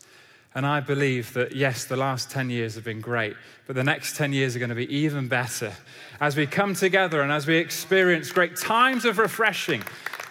And 0.55 0.67
I 0.67 0.81
believe 0.81 1.33
that, 1.33 1.57
yes, 1.57 1.87
the 1.87 1.97
last 1.97 2.31
10 2.31 2.51
years 2.51 2.75
have 2.75 2.85
been 2.85 3.01
great, 3.01 3.35
but 3.67 3.75
the 3.75 3.85
next 3.85 4.17
10 4.17 4.35
years 4.35 4.55
are 4.55 4.59
going 4.59 4.69
to 4.69 4.75
be 4.75 4.95
even 4.95 5.27
better 5.27 5.73
as 6.21 6.37
we 6.37 6.47
come 6.47 6.75
together 6.75 7.23
and 7.23 7.33
as 7.33 7.47
we 7.47 7.57
experience 7.57 8.31
great 8.31 8.57
times 8.57 9.07
of 9.07 9.17
refreshing, 9.17 9.83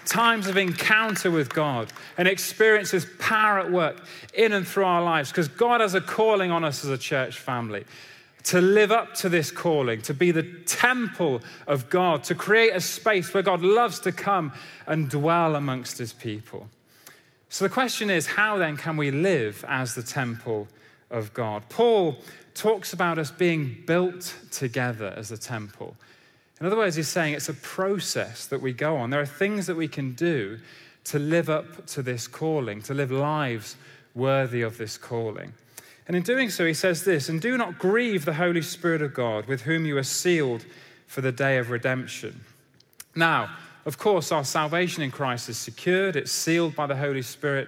times 0.05 0.45
of 0.45 0.57
encounter 0.57 1.31
with 1.31 1.51
God, 1.51 1.91
and 2.19 2.27
experience 2.27 2.91
His 2.91 3.07
power 3.17 3.59
at 3.59 3.71
work 3.71 4.03
in 4.35 4.53
and 4.53 4.67
through 4.67 4.85
our 4.85 5.01
lives. 5.01 5.31
Because 5.31 5.47
God 5.47 5.81
has 5.81 5.95
a 5.95 6.01
calling 6.01 6.51
on 6.51 6.63
us 6.63 6.85
as 6.85 6.91
a 6.91 6.99
church 6.99 7.39
family 7.39 7.83
to 8.43 8.61
live 8.61 8.91
up 8.91 9.13
to 9.15 9.29
this 9.29 9.51
calling, 9.51 10.01
to 10.03 10.13
be 10.13 10.31
the 10.31 10.43
temple 10.65 11.41
of 11.67 11.89
God, 11.89 12.23
to 12.25 12.35
create 12.35 12.71
a 12.75 12.81
space 12.81 13.33
where 13.33 13.43
God 13.43 13.61
loves 13.61 13.99
to 14.01 14.11
come 14.11 14.53
and 14.87 15.09
dwell 15.09 15.55
amongst 15.55 15.97
His 15.97 16.13
people. 16.13 16.67
So 17.49 17.65
the 17.65 17.69
question 17.69 18.09
is 18.09 18.27
how 18.27 18.57
then 18.57 18.77
can 18.77 18.95
we 18.97 19.11
live 19.11 19.65
as 19.67 19.93
the 19.93 20.03
temple 20.03 20.67
of 21.09 21.33
God? 21.33 21.63
Paul 21.69 22.17
talks 22.53 22.93
about 22.93 23.17
us 23.17 23.29
being 23.29 23.83
built 23.85 24.35
together 24.51 25.13
as 25.17 25.31
a 25.31 25.37
temple. 25.37 25.95
In 26.61 26.65
other 26.65 26.77
words, 26.77 26.95
he's 26.95 27.07
saying 27.07 27.33
it's 27.33 27.49
a 27.49 27.53
process 27.55 28.45
that 28.47 28.61
we 28.61 28.71
go 28.71 28.95
on. 28.95 29.09
There 29.09 29.19
are 29.19 29.25
things 29.25 29.67
that 29.67 29.75
we 29.75 29.87
can 29.87 30.13
do 30.13 30.59
to 31.05 31.19
live 31.19 31.49
up 31.49 31.87
to 31.87 32.01
this 32.03 32.27
calling, 32.27 32.81
to 32.83 32.93
live 32.93 33.11
lives 33.11 33.75
worthy 34.13 34.61
of 34.61 34.77
this 34.77 34.97
calling. 34.97 35.53
And 36.07 36.15
in 36.15 36.23
doing 36.23 36.49
so, 36.49 36.65
he 36.65 36.73
says 36.73 37.03
this 37.03 37.29
And 37.29 37.41
do 37.41 37.57
not 37.57 37.79
grieve 37.79 38.25
the 38.25 38.33
Holy 38.33 38.61
Spirit 38.61 39.01
of 39.01 39.13
God, 39.13 39.45
with 39.45 39.61
whom 39.61 39.85
you 39.85 39.97
are 39.97 40.03
sealed 40.03 40.65
for 41.07 41.21
the 41.21 41.31
day 41.31 41.57
of 41.57 41.69
redemption. 41.69 42.41
Now, 43.15 43.49
of 43.85 43.97
course, 43.97 44.31
our 44.31 44.43
salvation 44.43 45.03
in 45.03 45.11
Christ 45.11 45.49
is 45.49 45.57
secured, 45.57 46.15
it's 46.15 46.31
sealed 46.31 46.75
by 46.75 46.87
the 46.87 46.95
Holy 46.95 47.21
Spirit. 47.21 47.67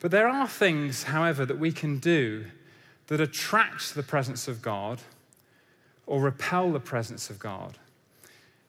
But 0.00 0.10
there 0.10 0.28
are 0.28 0.48
things, 0.48 1.04
however, 1.04 1.44
that 1.46 1.58
we 1.58 1.72
can 1.72 1.98
do 1.98 2.46
that 3.08 3.20
attract 3.20 3.94
the 3.94 4.02
presence 4.02 4.48
of 4.48 4.62
God 4.62 5.00
or 6.06 6.20
repel 6.20 6.72
the 6.72 6.80
presence 6.80 7.30
of 7.30 7.38
God. 7.38 7.78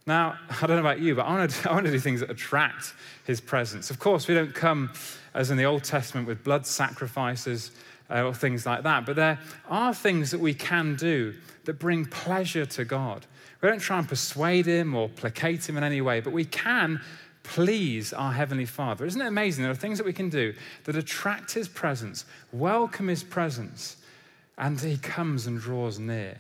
Now, 0.05 0.37
I 0.61 0.67
don't 0.67 0.77
know 0.77 0.79
about 0.79 0.99
you, 0.99 1.15
but 1.15 1.23
I 1.23 1.37
want, 1.37 1.51
to, 1.51 1.69
I 1.69 1.73
want 1.73 1.85
to 1.85 1.91
do 1.91 1.99
things 1.99 2.19
that 2.19 2.29
attract 2.29 2.93
his 3.25 3.39
presence. 3.39 3.89
Of 3.89 3.99
course, 3.99 4.27
we 4.27 4.35
don't 4.35 4.53
come, 4.53 4.91
as 5.33 5.49
in 5.49 5.57
the 5.57 5.65
Old 5.65 5.83
Testament, 5.83 6.27
with 6.27 6.43
blood 6.43 6.65
sacrifices 6.67 7.71
uh, 8.09 8.23
or 8.23 8.33
things 8.33 8.65
like 8.65 8.83
that, 8.83 9.05
but 9.05 9.15
there 9.15 9.39
are 9.69 9.93
things 9.93 10.31
that 10.31 10.39
we 10.39 10.53
can 10.53 10.95
do 10.95 11.33
that 11.65 11.79
bring 11.79 12.05
pleasure 12.05 12.65
to 12.65 12.85
God. 12.85 13.25
We 13.61 13.69
don't 13.69 13.79
try 13.79 13.97
and 13.97 14.07
persuade 14.07 14.65
him 14.65 14.93
or 14.93 15.07
placate 15.09 15.67
him 15.67 15.77
in 15.77 15.83
any 15.83 16.01
way, 16.01 16.19
but 16.19 16.33
we 16.33 16.45
can 16.45 16.99
please 17.43 18.13
our 18.13 18.33
Heavenly 18.33 18.65
Father. 18.65 19.05
Isn't 19.05 19.21
it 19.21 19.27
amazing? 19.27 19.63
There 19.63 19.71
are 19.71 19.75
things 19.75 19.97
that 19.97 20.07
we 20.07 20.13
can 20.13 20.29
do 20.29 20.53
that 20.85 20.95
attract 20.95 21.53
his 21.53 21.67
presence, 21.67 22.25
welcome 22.51 23.07
his 23.07 23.23
presence, 23.23 23.97
and 24.57 24.79
he 24.79 24.97
comes 24.97 25.47
and 25.47 25.59
draws 25.59 25.99
near. 25.99 26.37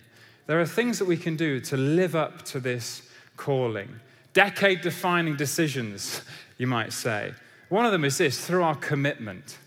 There 0.47 0.59
are 0.59 0.65
things 0.65 0.99
that 0.99 1.05
we 1.05 1.17
can 1.17 1.35
do 1.35 1.59
to 1.61 1.77
live 1.77 2.15
up 2.15 2.43
to 2.45 2.59
this 2.59 3.03
calling. 3.37 3.89
Decade 4.33 4.81
defining 4.81 5.35
decisions, 5.35 6.21
you 6.57 6.67
might 6.67 6.93
say. 6.93 7.33
One 7.69 7.85
of 7.85 7.91
them 7.91 8.05
is 8.05 8.17
this 8.17 8.45
through 8.45 8.63
our 8.63 8.75
commitment. 8.75 9.57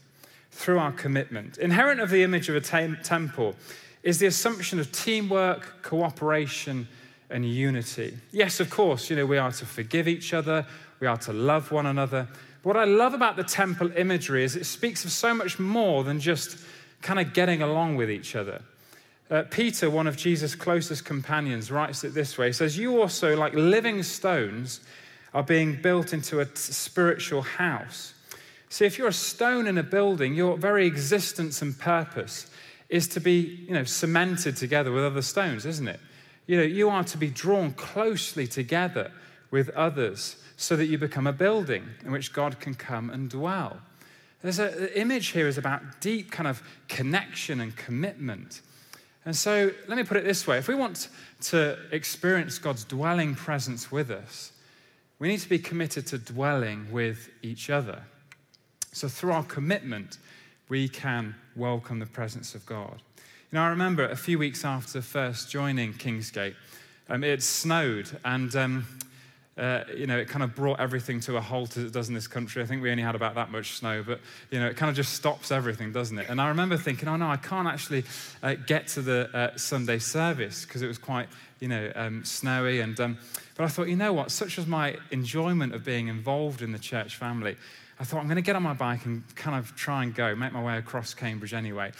Through 0.57 0.79
our 0.79 0.93
commitment. 0.93 1.59
Inherent 1.59 2.01
of 2.01 2.09
the 2.11 2.23
image 2.23 2.49
of 2.49 2.57
a 2.57 2.61
temple 2.61 3.55
is 4.03 4.19
the 4.19 4.27
assumption 4.27 4.81
of 4.81 4.91
teamwork, 4.91 5.83
cooperation, 5.83 6.89
and 7.29 7.45
unity. 7.45 8.17
Yes, 8.33 8.59
of 8.59 8.71
course, 8.71 9.11
you 9.11 9.17
know, 9.17 9.27
we 9.27 9.37
are 9.37 9.53
to 9.53 9.67
forgive 9.67 10.09
each 10.09 10.33
other, 10.33 10.67
we 10.99 11.07
are 11.07 11.19
to 11.19 11.33
love 11.33 11.71
one 11.73 11.87
another. 11.87 12.27
But 12.63 12.69
what 12.69 12.77
I 12.79 12.85
love 12.85 13.13
about 13.13 13.37
the 13.37 13.45
temple 13.45 13.93
imagery 13.97 14.45
is 14.45 14.57
it 14.57 14.65
speaks 14.65 15.05
of 15.05 15.13
so 15.13 15.35
much 15.35 15.59
more 15.59 16.05
than 16.05 16.21
just 16.21 16.59
kind 17.03 17.21
of 17.21 17.35
getting 17.35 17.63
along 17.63 17.97
with 17.97 18.11
each 18.11 18.35
other. 18.35 18.63
Uh, 19.31 19.43
Peter, 19.51 19.91
one 19.91 20.07
of 20.07 20.17
Jesus' 20.17 20.55
closest 20.55 21.05
companions, 21.05 21.71
writes 21.71 22.03
it 22.03 22.15
this 22.15 22.39
way 22.39 22.47
He 22.47 22.53
says, 22.53 22.79
You 22.79 23.01
also, 23.01 23.37
like 23.37 23.53
living 23.55 24.03
stones, 24.03 24.81
are 25.35 25.43
being 25.43 25.81
built 25.83 26.13
into 26.13 26.41
a 26.41 26.47
t- 26.47 26.53
spiritual 26.55 27.43
house. 27.43 28.15
See, 28.69 28.85
if 28.85 28.99
you're 28.99 29.09
a 29.09 29.13
stone 29.13 29.67
in 29.67 29.79
a 29.79 29.83
building, 29.83 30.35
your 30.35 30.57
very 30.57 30.87
existence 30.87 31.63
and 31.63 31.79
purpose 31.79 32.51
is 32.89 33.09
to 33.09 33.21
be, 33.21 33.65
you 33.67 33.75
know, 33.75 33.85
cemented 33.85 34.57
together 34.57 34.93
with 34.93 35.05
other 35.05 35.23
stones, 35.23 35.67
isn't 35.67 35.89
it? 35.89 36.01
You 36.47 36.57
know, 36.57 36.63
you 36.63 36.89
are 36.89 37.05
to 37.05 37.19
be 37.19 37.29
drawn 37.29 37.73
closely 37.73 38.47
together 38.47 39.11
with 39.51 39.71
others 39.71 40.37
so 40.57 40.77
that 40.77 40.87
you 40.87 40.99
become 40.99 41.27
a 41.27 41.33
building 41.33 41.85
in 42.05 42.13
which 42.13 42.33
God 42.33 42.61
can 42.61 42.75
come 42.75 43.11
and 43.11 43.29
dwell. 43.29 43.79
There's 44.43 44.59
an 44.59 44.91
image 44.95 45.29
here 45.29 45.49
is 45.49 45.59
about 45.59 46.01
deep 46.01 46.31
kind 46.31 46.47
of 46.47 46.63
connection 46.89 47.61
and 47.61 47.75
commitment. 47.75 48.61
And 49.25 49.35
so 49.35 49.73
let 49.89 49.97
me 49.97 50.05
put 50.05 50.17
it 50.17 50.25
this 50.25 50.47
way 50.47 50.59
if 50.59 50.69
we 50.69 50.75
want 50.77 51.09
to 51.43 51.79
experience 51.91 52.59
God's 52.59 52.85
dwelling 52.85 53.35
presence 53.35 53.91
with 53.91 54.11
us, 54.11 54.53
we 55.19 55.29
need 55.29 55.41
to 55.41 55.49
be 55.49 55.59
committed 55.59 56.07
to 56.09 56.19
dwelling 56.19 56.93
with 56.93 57.29
each 57.43 57.71
other. 57.71 58.03
So 58.97 59.09
through 59.09 59.33
our 59.33 59.45
commitment, 59.45 60.17
we 60.71 60.89
can 60.89 61.35
welcome 61.55 61.99
the 61.99 62.07
presence 62.07 62.55
of 62.55 62.65
God. 62.65 63.03
You 63.19 63.59
know, 63.59 63.61
I 63.61 63.69
remember 63.69 64.07
a 64.07 64.17
few 64.17 64.39
weeks 64.39 64.65
after 64.65 65.03
first 65.03 65.51
joining 65.51 65.93
Kingsgate, 65.93 66.55
um, 67.11 67.23
it 67.23 67.43
snowed, 67.43 68.09
and 68.25 68.57
um, 68.57 68.87
uh, 69.59 69.85
you 69.95 70.07
know, 70.07 70.17
it 70.17 70.29
kind 70.29 70.43
of 70.43 70.55
brought 70.55 70.81
everything 70.81 71.21
to 71.21 71.37
a 71.37 71.43
halt 71.43 71.77
as 71.77 71.85
it 71.85 71.93
does 71.93 72.09
in 72.09 72.15
this 72.15 72.27
country. 72.27 72.63
I 72.63 72.65
think 72.65 72.83
we 72.83 72.91
only 72.91 73.03
had 73.03 73.15
about 73.15 73.35
that 73.35 73.51
much 73.51 73.73
snow, 73.73 74.03
but 74.03 74.19
you 74.51 74.59
know, 74.59 74.67
it 74.67 74.79
kind 74.79 74.89
of 74.89 74.97
just 74.97 75.13
stops 75.13 75.53
everything, 75.53 75.93
doesn't 75.93 76.19
it? 76.19 76.31
And 76.31 76.41
I 76.41 76.49
remember 76.49 76.79
thinking, 76.79 77.07
oh 77.07 77.17
no, 77.17 77.29
I 77.29 77.37
can't 77.37 77.69
actually 77.69 78.05
uh, 78.43 78.55
get 78.55 78.87
to 78.89 79.03
the 79.03 79.29
uh, 79.37 79.59
Sunday 79.59 79.99
service 79.99 80.65
because 80.65 80.81
it 80.81 80.87
was 80.87 80.97
quite, 80.97 81.29
you 81.61 81.69
know, 81.69 81.93
um, 81.95 82.25
snowy. 82.25 82.81
And 82.81 82.99
um, 82.99 83.19
but 83.57 83.65
I 83.65 83.69
thought, 83.69 83.89
you 83.89 83.97
know 83.97 84.15
what? 84.15 84.31
Such 84.31 84.57
was 84.57 84.67
my 84.67 84.97
enjoyment 85.11 85.75
of 85.75 85.85
being 85.85 86.09
involved 86.09 86.63
in 86.63 86.73
the 86.73 86.79
church 86.79 87.17
family. 87.17 87.57
I 87.99 88.05
thought 88.05 88.21
I'm 88.21 88.27
going 88.27 88.37
to 88.37 88.43
get 88.43 88.57
on 88.57 88.63
my 88.63 88.75
bike 88.75 89.07
and 89.07 89.23
kind 89.37 89.59
of 89.59 89.75
try 89.75 90.03
and 90.03 90.15
go, 90.15 90.35
make 90.35 90.53
my 90.53 90.63
way 90.63 90.77
across 90.77 91.15
Cambridge 91.15 91.55
anyway. 91.55 91.93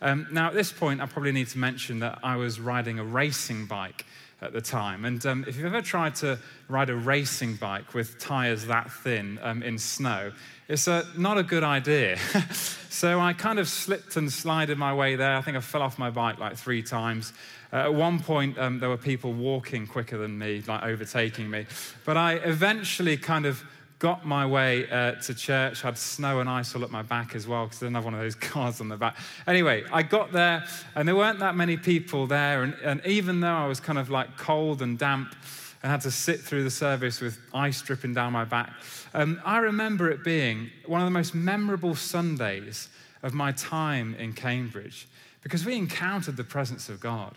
Um, 0.00 0.26
now, 0.30 0.48
at 0.48 0.54
this 0.54 0.72
point, 0.72 1.00
I 1.00 1.06
probably 1.06 1.32
need 1.32 1.48
to 1.48 1.58
mention 1.58 2.00
that 2.00 2.18
I 2.22 2.36
was 2.36 2.60
riding 2.60 2.98
a 2.98 3.04
racing 3.04 3.66
bike 3.66 4.04
at 4.40 4.52
the 4.52 4.60
time. 4.60 5.04
And 5.04 5.24
um, 5.26 5.44
if 5.48 5.56
you've 5.56 5.66
ever 5.66 5.82
tried 5.82 6.14
to 6.16 6.38
ride 6.68 6.90
a 6.90 6.96
racing 6.96 7.56
bike 7.56 7.94
with 7.94 8.18
tyres 8.18 8.66
that 8.66 8.92
thin 8.92 9.38
um, 9.42 9.62
in 9.62 9.78
snow, 9.78 10.32
it's 10.68 10.86
a, 10.86 11.04
not 11.16 11.38
a 11.38 11.42
good 11.42 11.64
idea. 11.64 12.18
so 12.90 13.18
I 13.18 13.32
kind 13.32 13.58
of 13.58 13.68
slipped 13.68 14.16
and 14.16 14.30
slided 14.30 14.78
my 14.78 14.94
way 14.94 15.16
there. 15.16 15.34
I 15.34 15.40
think 15.40 15.56
I 15.56 15.60
fell 15.60 15.82
off 15.82 15.98
my 15.98 16.10
bike 16.10 16.38
like 16.38 16.56
three 16.56 16.82
times. 16.82 17.32
Uh, 17.72 17.76
at 17.76 17.94
one 17.94 18.20
point, 18.20 18.58
um, 18.58 18.78
there 18.78 18.88
were 18.88 18.96
people 18.96 19.32
walking 19.32 19.86
quicker 19.86 20.18
than 20.18 20.38
me, 20.38 20.62
like 20.66 20.82
overtaking 20.84 21.50
me. 21.50 21.66
But 22.04 22.16
I 22.16 22.34
eventually 22.34 23.16
kind 23.16 23.46
of 23.46 23.64
got 23.98 24.24
my 24.24 24.46
way 24.46 24.88
uh, 24.90 25.12
to 25.12 25.34
church. 25.34 25.84
I 25.84 25.88
had 25.88 25.98
snow 25.98 26.40
and 26.40 26.48
ice 26.48 26.74
all 26.74 26.84
at 26.84 26.90
my 26.90 27.02
back 27.02 27.34
as 27.34 27.48
well 27.48 27.64
because 27.64 27.82
I 27.82 27.86
didn't 27.86 27.96
have 27.96 28.04
one 28.04 28.14
of 28.14 28.20
those 28.20 28.34
cars 28.52 28.80
on 28.80 28.88
the 28.88 28.96
back. 28.96 29.16
Anyway, 29.46 29.84
I 29.92 30.02
got 30.02 30.32
there 30.32 30.64
and 30.94 31.08
there 31.08 31.16
weren't 31.16 31.40
that 31.40 31.56
many 31.56 31.76
people 31.76 32.26
there. 32.26 32.62
And, 32.62 32.74
and 32.84 33.04
even 33.04 33.40
though 33.40 33.48
I 33.48 33.66
was 33.66 33.80
kind 33.80 33.98
of 33.98 34.08
like 34.10 34.36
cold 34.36 34.82
and 34.82 34.98
damp 34.98 35.34
and 35.82 35.90
had 35.90 36.00
to 36.02 36.10
sit 36.10 36.40
through 36.40 36.64
the 36.64 36.70
service 36.70 37.20
with 37.20 37.38
ice 37.52 37.82
dripping 37.82 38.14
down 38.14 38.32
my 38.32 38.44
back, 38.44 38.72
um, 39.14 39.40
I 39.44 39.58
remember 39.58 40.10
it 40.10 40.22
being 40.22 40.70
one 40.86 41.00
of 41.00 41.06
the 41.06 41.10
most 41.10 41.34
memorable 41.34 41.96
Sundays 41.96 42.88
of 43.22 43.34
my 43.34 43.50
time 43.52 44.14
in 44.14 44.32
Cambridge 44.32 45.08
because 45.42 45.64
we 45.64 45.76
encountered 45.76 46.36
the 46.36 46.44
presence 46.44 46.88
of 46.88 47.00
God. 47.00 47.34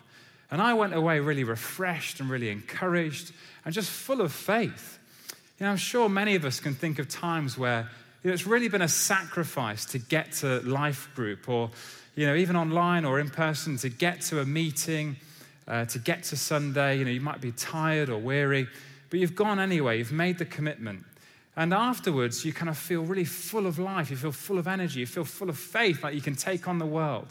And 0.51 0.61
I 0.61 0.73
went 0.73 0.93
away 0.93 1.21
really 1.21 1.45
refreshed 1.45 2.19
and 2.19 2.29
really 2.29 2.49
encouraged 2.49 3.31
and 3.63 3.73
just 3.73 3.89
full 3.89 4.21
of 4.21 4.31
faith. 4.33 4.99
You 5.61 5.67
know, 5.67 5.71
I'm 5.73 5.77
sure 5.77 6.09
many 6.09 6.33
of 6.33 6.43
us 6.43 6.59
can 6.59 6.73
think 6.73 6.97
of 6.97 7.07
times 7.07 7.55
where 7.55 7.87
you 8.23 8.29
know, 8.29 8.33
it's 8.33 8.47
really 8.47 8.67
been 8.67 8.81
a 8.81 8.87
sacrifice 8.87 9.85
to 9.85 9.99
get 9.99 10.31
to 10.37 10.59
life 10.61 11.07
group 11.13 11.47
or, 11.47 11.69
you 12.15 12.25
know, 12.25 12.33
even 12.33 12.55
online 12.55 13.05
or 13.05 13.19
in 13.19 13.29
person 13.29 13.77
to 13.77 13.89
get 13.89 14.21
to 14.21 14.39
a 14.39 14.45
meeting, 14.45 15.17
uh, 15.67 15.85
to 15.85 15.99
get 15.99 16.23
to 16.23 16.35
Sunday. 16.35 16.97
You 16.97 17.05
know, 17.05 17.11
you 17.11 17.21
might 17.21 17.41
be 17.41 17.51
tired 17.51 18.09
or 18.09 18.17
weary, 18.17 18.69
but 19.11 19.19
you've 19.19 19.35
gone 19.35 19.59
anyway. 19.59 19.99
You've 19.99 20.11
made 20.11 20.39
the 20.39 20.45
commitment. 20.45 21.05
And 21.55 21.75
afterwards, 21.75 22.43
you 22.43 22.53
kind 22.53 22.69
of 22.69 22.75
feel 22.75 23.03
really 23.03 23.23
full 23.23 23.67
of 23.67 23.77
life. 23.77 24.09
You 24.09 24.17
feel 24.17 24.31
full 24.31 24.57
of 24.57 24.67
energy. 24.67 25.01
You 25.01 25.05
feel 25.05 25.25
full 25.25 25.47
of 25.51 25.59
faith, 25.59 26.03
like 26.03 26.15
you 26.15 26.21
can 26.21 26.35
take 26.35 26.67
on 26.67 26.79
the 26.79 26.87
world. 26.87 27.27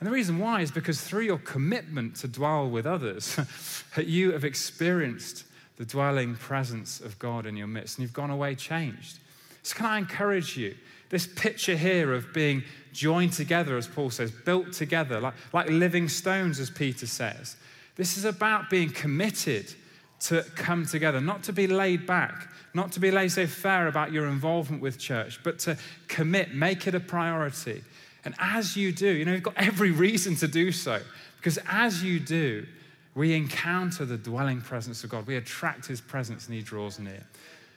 And 0.00 0.08
the 0.08 0.12
reason 0.12 0.40
why 0.40 0.62
is 0.62 0.72
because 0.72 1.00
through 1.00 1.26
your 1.26 1.38
commitment 1.38 2.16
to 2.16 2.26
dwell 2.26 2.68
with 2.68 2.86
others, 2.86 3.38
you 3.96 4.32
have 4.32 4.44
experienced 4.44 5.44
the 5.76 5.84
dwelling 5.84 6.34
presence 6.34 7.00
of 7.00 7.18
God 7.18 7.46
in 7.46 7.56
your 7.56 7.66
midst 7.66 7.98
and 7.98 8.02
you've 8.02 8.12
gone 8.12 8.30
away 8.30 8.54
changed. 8.54 9.18
So, 9.62 9.76
can 9.76 9.86
I 9.86 9.98
encourage 9.98 10.56
you? 10.56 10.74
This 11.08 11.26
picture 11.26 11.76
here 11.76 12.12
of 12.12 12.32
being 12.32 12.62
joined 12.92 13.32
together, 13.32 13.76
as 13.76 13.86
Paul 13.86 14.10
says, 14.10 14.30
built 14.30 14.72
together, 14.72 15.20
like, 15.20 15.34
like 15.52 15.68
living 15.68 16.08
stones, 16.08 16.58
as 16.58 16.70
Peter 16.70 17.06
says. 17.06 17.56
This 17.96 18.16
is 18.16 18.24
about 18.24 18.70
being 18.70 18.90
committed 18.90 19.74
to 20.20 20.42
come 20.54 20.86
together, 20.86 21.20
not 21.20 21.42
to 21.44 21.52
be 21.52 21.66
laid 21.66 22.06
back, 22.06 22.48
not 22.74 22.92
to 22.92 23.00
be 23.00 23.10
laissez 23.10 23.46
faire 23.46 23.88
about 23.88 24.12
your 24.12 24.26
involvement 24.26 24.80
with 24.80 24.98
church, 24.98 25.40
but 25.42 25.58
to 25.60 25.76
commit, 26.08 26.54
make 26.54 26.86
it 26.86 26.94
a 26.94 27.00
priority. 27.00 27.82
And 28.24 28.34
as 28.38 28.76
you 28.76 28.92
do, 28.92 29.08
you 29.08 29.24
know, 29.24 29.32
you've 29.32 29.42
got 29.42 29.56
every 29.56 29.90
reason 29.90 30.36
to 30.36 30.48
do 30.48 30.72
so, 30.72 31.02
because 31.36 31.58
as 31.68 32.02
you 32.02 32.20
do, 32.20 32.66
we 33.14 33.34
encounter 33.34 34.04
the 34.04 34.16
dwelling 34.16 34.60
presence 34.60 35.04
of 35.04 35.10
God. 35.10 35.26
We 35.26 35.36
attract 35.36 35.86
his 35.86 36.00
presence 36.00 36.46
and 36.46 36.54
he 36.54 36.62
draws 36.62 36.98
near. 36.98 37.26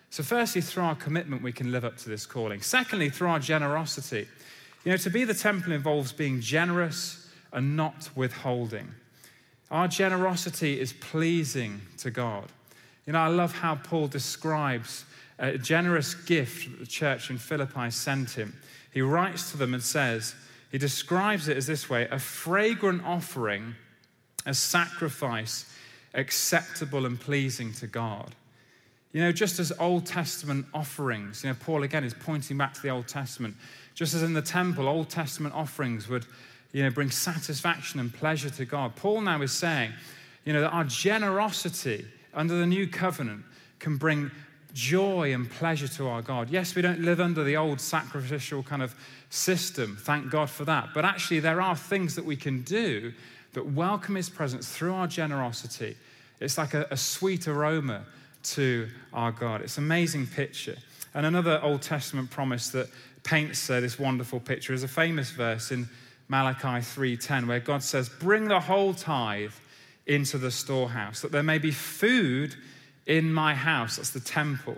So, 0.09 0.23
firstly, 0.23 0.61
through 0.61 0.83
our 0.83 0.95
commitment, 0.95 1.41
we 1.41 1.51
can 1.51 1.71
live 1.71 1.83
up 1.83 1.97
to 1.97 2.09
this 2.09 2.25
calling. 2.25 2.61
Secondly, 2.61 3.09
through 3.09 3.27
our 3.27 3.39
generosity. 3.39 4.27
You 4.83 4.91
know, 4.91 4.97
to 4.97 5.09
be 5.09 5.23
the 5.23 5.33
temple 5.33 5.73
involves 5.73 6.11
being 6.11 6.39
generous 6.39 7.29
and 7.51 7.75
not 7.75 8.09
withholding. 8.15 8.93
Our 9.71 9.87
generosity 9.87 10.79
is 10.79 10.93
pleasing 10.93 11.81
to 11.97 12.11
God. 12.11 12.45
You 13.05 13.13
know, 13.13 13.19
I 13.19 13.27
love 13.27 13.51
how 13.51 13.75
Paul 13.75 14.07
describes 14.07 15.05
a 15.37 15.57
generous 15.57 16.13
gift 16.13 16.71
that 16.71 16.79
the 16.79 16.85
church 16.85 17.29
in 17.29 17.37
Philippi 17.37 17.89
sent 17.89 18.31
him. 18.31 18.55
He 18.93 19.01
writes 19.01 19.51
to 19.51 19.57
them 19.57 19.73
and 19.73 19.83
says, 19.83 20.35
he 20.71 20.77
describes 20.77 21.47
it 21.47 21.57
as 21.57 21.67
this 21.67 21.89
way 21.89 22.07
a 22.09 22.19
fragrant 22.19 23.03
offering, 23.05 23.75
a 24.45 24.53
sacrifice 24.53 25.71
acceptable 26.13 27.05
and 27.05 27.19
pleasing 27.19 27.73
to 27.73 27.87
God. 27.87 28.33
You 29.11 29.21
know, 29.21 29.31
just 29.31 29.59
as 29.59 29.71
Old 29.79 30.05
Testament 30.05 30.65
offerings, 30.73 31.43
you 31.43 31.49
know, 31.49 31.55
Paul 31.59 31.83
again 31.83 32.03
is 32.03 32.13
pointing 32.13 32.57
back 32.57 32.73
to 32.73 32.81
the 32.81 32.89
Old 32.89 33.07
Testament. 33.07 33.55
Just 33.93 34.13
as 34.13 34.23
in 34.23 34.33
the 34.33 34.41
temple, 34.41 34.87
Old 34.87 35.09
Testament 35.09 35.55
offerings 35.55 36.09
would, 36.09 36.25
you 36.73 36.83
know, 36.83 36.89
bring 36.89 37.09
satisfaction 37.09 37.99
and 37.99 38.13
pleasure 38.13 38.49
to 38.49 38.65
God. 38.65 38.95
Paul 38.95 39.21
now 39.21 39.41
is 39.41 39.53
saying, 39.53 39.93
you 40.43 40.51
know, 40.51 40.61
that 40.61 40.71
our 40.71 40.83
generosity 40.83 42.05
under 42.33 42.57
the 42.57 42.65
new 42.65 42.87
covenant 42.87 43.43
can 43.79 43.95
bring 43.95 44.31
joy 44.73 45.33
and 45.33 45.49
pleasure 45.49 45.87
to 45.87 46.07
our 46.09 46.21
God. 46.21 46.49
Yes, 46.49 46.75
we 46.75 46.81
don't 46.81 46.99
live 46.99 47.21
under 47.21 47.45
the 47.45 47.55
old 47.55 47.79
sacrificial 47.79 48.63
kind 48.63 48.83
of 48.83 48.93
system. 49.29 49.97
Thank 50.01 50.29
God 50.29 50.49
for 50.49 50.65
that. 50.65 50.89
But 50.93 51.05
actually, 51.05 51.39
there 51.39 51.61
are 51.61 51.77
things 51.77 52.15
that 52.15 52.25
we 52.25 52.35
can 52.35 52.63
do 52.63 53.13
that 53.55 53.65
welcome 53.65 54.15
His 54.15 54.29
presence 54.29 54.69
through 54.69 54.93
our 54.93 55.07
generosity. 55.07 55.97
It's 56.39 56.57
like 56.57 56.73
a, 56.73 56.85
a 56.91 56.97
sweet 56.97 57.47
aroma 57.47 58.03
to 58.43 58.87
our 59.13 59.31
God. 59.31 59.61
It's 59.61 59.77
an 59.77 59.85
amazing 59.85 60.27
picture. 60.27 60.75
And 61.13 61.25
another 61.25 61.59
Old 61.63 61.81
Testament 61.81 62.29
promise 62.29 62.69
that 62.69 62.89
paints 63.23 63.69
uh, 63.69 63.79
this 63.79 63.97
wonderful 63.97 64.39
picture 64.39 64.73
is 64.73 64.83
a 64.83 64.87
famous 64.87 65.31
verse 65.31 65.71
in 65.71 65.89
Malachi 66.27 66.81
3:10 66.81 67.47
where 67.47 67.59
God 67.59 67.81
says, 67.81 68.09
"Bring 68.09 68.47
the 68.47 68.59
whole 68.59 68.93
tithe 68.93 69.53
into 70.05 70.37
the 70.37 70.51
storehouse 70.51 71.21
that 71.21 71.31
there 71.31 71.43
may 71.43 71.57
be 71.57 71.71
food 71.71 72.55
in 73.05 73.31
my 73.33 73.55
house." 73.55 73.95
That's 73.95 74.09
the 74.09 74.19
temple. 74.19 74.77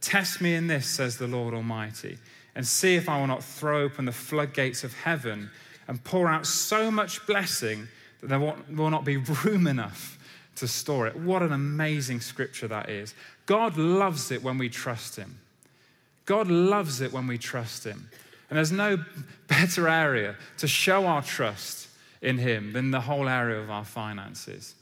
Test 0.00 0.40
me 0.40 0.54
in 0.54 0.66
this, 0.66 0.86
says 0.86 1.16
the 1.16 1.26
Lord 1.26 1.54
Almighty, 1.54 2.18
and 2.54 2.66
see 2.66 2.96
if 2.96 3.08
I 3.08 3.18
will 3.18 3.26
not 3.26 3.42
throw 3.42 3.82
open 3.82 4.04
the 4.04 4.12
floodgates 4.12 4.84
of 4.84 4.92
heaven 4.94 5.50
and 5.88 6.02
pour 6.04 6.28
out 6.28 6.46
so 6.46 6.90
much 6.90 7.26
blessing 7.26 7.88
that 8.20 8.28
there 8.28 8.38
will 8.38 8.90
not 8.90 9.04
be 9.04 9.16
room 9.16 9.66
enough 9.66 10.18
to 10.56 10.68
store 10.68 11.06
it. 11.06 11.16
What 11.16 11.42
an 11.42 11.52
amazing 11.52 12.20
scripture 12.20 12.68
that 12.68 12.88
is. 12.88 13.14
God 13.46 13.76
loves 13.76 14.30
it 14.30 14.42
when 14.42 14.58
we 14.58 14.68
trust 14.68 15.16
Him. 15.16 15.38
God 16.26 16.48
loves 16.48 17.00
it 17.00 17.12
when 17.12 17.26
we 17.26 17.38
trust 17.38 17.84
Him. 17.84 18.08
And 18.48 18.56
there's 18.56 18.72
no 18.72 18.98
better 19.48 19.88
area 19.88 20.36
to 20.58 20.68
show 20.68 21.06
our 21.06 21.22
trust 21.22 21.88
in 22.20 22.38
Him 22.38 22.72
than 22.72 22.90
the 22.90 23.00
whole 23.00 23.28
area 23.28 23.58
of 23.58 23.70
our 23.70 23.84
finances. 23.84 24.74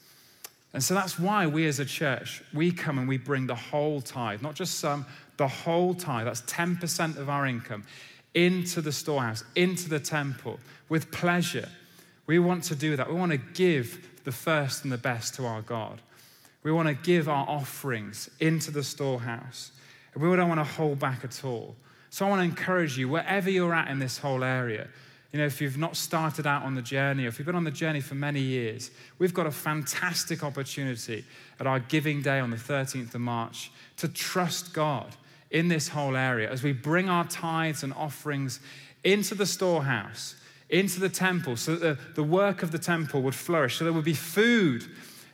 And 0.74 0.83
so 0.83 0.94
that's 0.94 1.18
why 1.18 1.46
we 1.46 1.66
as 1.66 1.79
a 1.79 1.85
church, 1.85 2.42
we 2.53 2.70
come 2.72 2.98
and 2.98 3.09
we 3.09 3.16
bring 3.16 3.46
the 3.46 3.55
whole 3.55 4.01
tithe, 4.01 4.42
not 4.42 4.55
just 4.55 4.79
some, 4.79 5.07
the 5.37 5.48
whole 5.48 5.94
tithe, 5.94 6.27
that's 6.27 6.42
10% 6.42 7.16
of 7.16 7.31
our 7.31 7.46
income, 7.46 7.85
into 8.35 8.81
the 8.81 8.92
storehouse, 8.92 9.44
into 9.57 9.88
the 9.88 10.01
temple 10.01 10.59
with 10.88 11.11
pleasure. 11.11 11.68
We 12.29 12.38
want 12.38 12.62
to 12.64 12.77
do 12.77 12.95
that. 12.95 13.09
We 13.09 13.14
want 13.14 13.33
to 13.33 13.38
give 13.38 14.23
the 14.25 14.31
first 14.31 14.85
and 14.85 14.93
the 14.93 14.99
best 14.99 15.35
to 15.37 15.47
our 15.47 15.62
God. 15.62 16.01
We 16.62 16.71
want 16.71 16.88
to 16.88 16.95
give 16.95 17.27
our 17.29 17.49
offerings 17.49 18.29
into 18.38 18.71
the 18.71 18.83
storehouse. 18.83 19.73
And 20.12 20.23
we 20.23 20.37
don't 20.37 20.49
want 20.49 20.61
to 20.61 20.64
hold 20.64 20.99
back 20.99 21.25
at 21.25 21.43
all. 21.43 21.75
So 22.11 22.27
I 22.27 22.29
want 22.29 22.41
to 22.41 22.45
encourage 22.45 22.99
you, 22.99 23.09
wherever 23.09 23.49
you're 23.49 23.75
at 23.75 23.88
in 23.88 23.99
this 23.99 24.19
whole 24.19 24.45
area, 24.45 24.88
you 25.33 25.38
know, 25.38 25.47
if 25.47 25.61
you've 25.61 25.79
not 25.79 25.97
started 25.97 26.47
out 26.47 26.64
on 26.64 26.75
the 26.75 26.83
journey, 26.83 27.25
or 27.25 27.29
if 27.29 27.38
you've 27.38 27.47
been 27.47 27.55
on 27.55 27.64
the 27.64 27.71
journey 27.71 28.01
for 28.01 28.14
many 28.14 28.41
years, 28.41 28.91
we've 29.19 29.35
got 29.35 29.47
a 29.47 29.51
fantastic 29.51 30.45
opportunity 30.45 31.25
at 31.59 31.67
our 31.67 31.81
giving 31.81 32.21
day 32.21 32.41
on 32.41 32.51
the 32.51 32.57
13th 32.57 33.14
of 33.14 33.21
March 33.23 33.71
to 33.97 34.09
trust 34.09 34.75
God 34.75 35.17
in 35.51 35.69
this 35.69 35.88
whole 35.88 36.17
area 36.17 36.51
as 36.51 36.62
we 36.62 36.73
bring 36.73 37.09
our 37.09 37.25
tithes 37.25 37.83
and 37.83 37.95
offerings 37.95 38.61
into 39.05 39.35
the 39.35 39.47
storehouse, 39.47 40.35
into 40.70 41.00
the 41.00 41.09
temple, 41.09 41.57
so 41.57 41.76
that 41.76 41.81
the, 41.81 42.12
the 42.14 42.22
work 42.22 42.62
of 42.62 42.72
the 42.72 42.78
temple 42.78 43.22
would 43.22 43.35
flourish, 43.35 43.76
so 43.76 43.85
there 43.85 43.92
would 43.92 44.04
be 44.04 44.14
food 44.14 44.85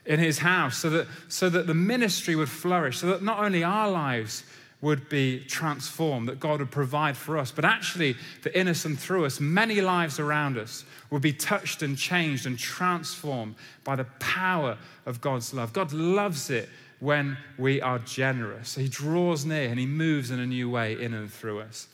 in 0.05 0.19
his 0.19 0.39
house, 0.39 0.77
so 0.77 0.89
that, 0.89 1.07
so 1.27 1.49
that 1.49 1.67
the 1.67 1.73
ministry 1.73 2.35
would 2.35 2.49
flourish, 2.49 2.99
so 2.99 3.07
that 3.07 3.23
not 3.23 3.39
only 3.39 3.63
our 3.63 3.89
lives 3.89 4.43
would 4.81 5.09
be 5.09 5.39
transformed, 5.39 6.29
that 6.29 6.39
God 6.39 6.59
would 6.59 6.71
provide 6.71 7.17
for 7.17 7.37
us, 7.37 7.51
but 7.51 7.65
actually, 7.65 8.15
the 8.43 8.57
innocent 8.57 8.99
through 8.99 9.25
us, 9.25 9.39
many 9.39 9.81
lives 9.81 10.19
around 10.19 10.57
us 10.57 10.85
would 11.09 11.21
be 11.21 11.33
touched 11.33 11.81
and 11.81 11.97
changed 11.97 12.45
and 12.45 12.57
transformed 12.59 13.55
by 13.83 13.95
the 13.95 14.03
power 14.19 14.77
of 15.05 15.21
God's 15.21 15.53
love. 15.53 15.73
God 15.73 15.91
loves 15.91 16.49
it 16.49 16.69
when 16.99 17.37
we 17.57 17.81
are 17.81 17.99
generous. 17.99 18.75
He 18.75 18.87
draws 18.87 19.45
near 19.45 19.69
and 19.69 19.79
He 19.79 19.85
moves 19.85 20.29
in 20.29 20.39
a 20.39 20.45
new 20.45 20.69
way 20.69 21.01
in 21.01 21.13
and 21.13 21.31
through 21.31 21.61
us. 21.61 21.87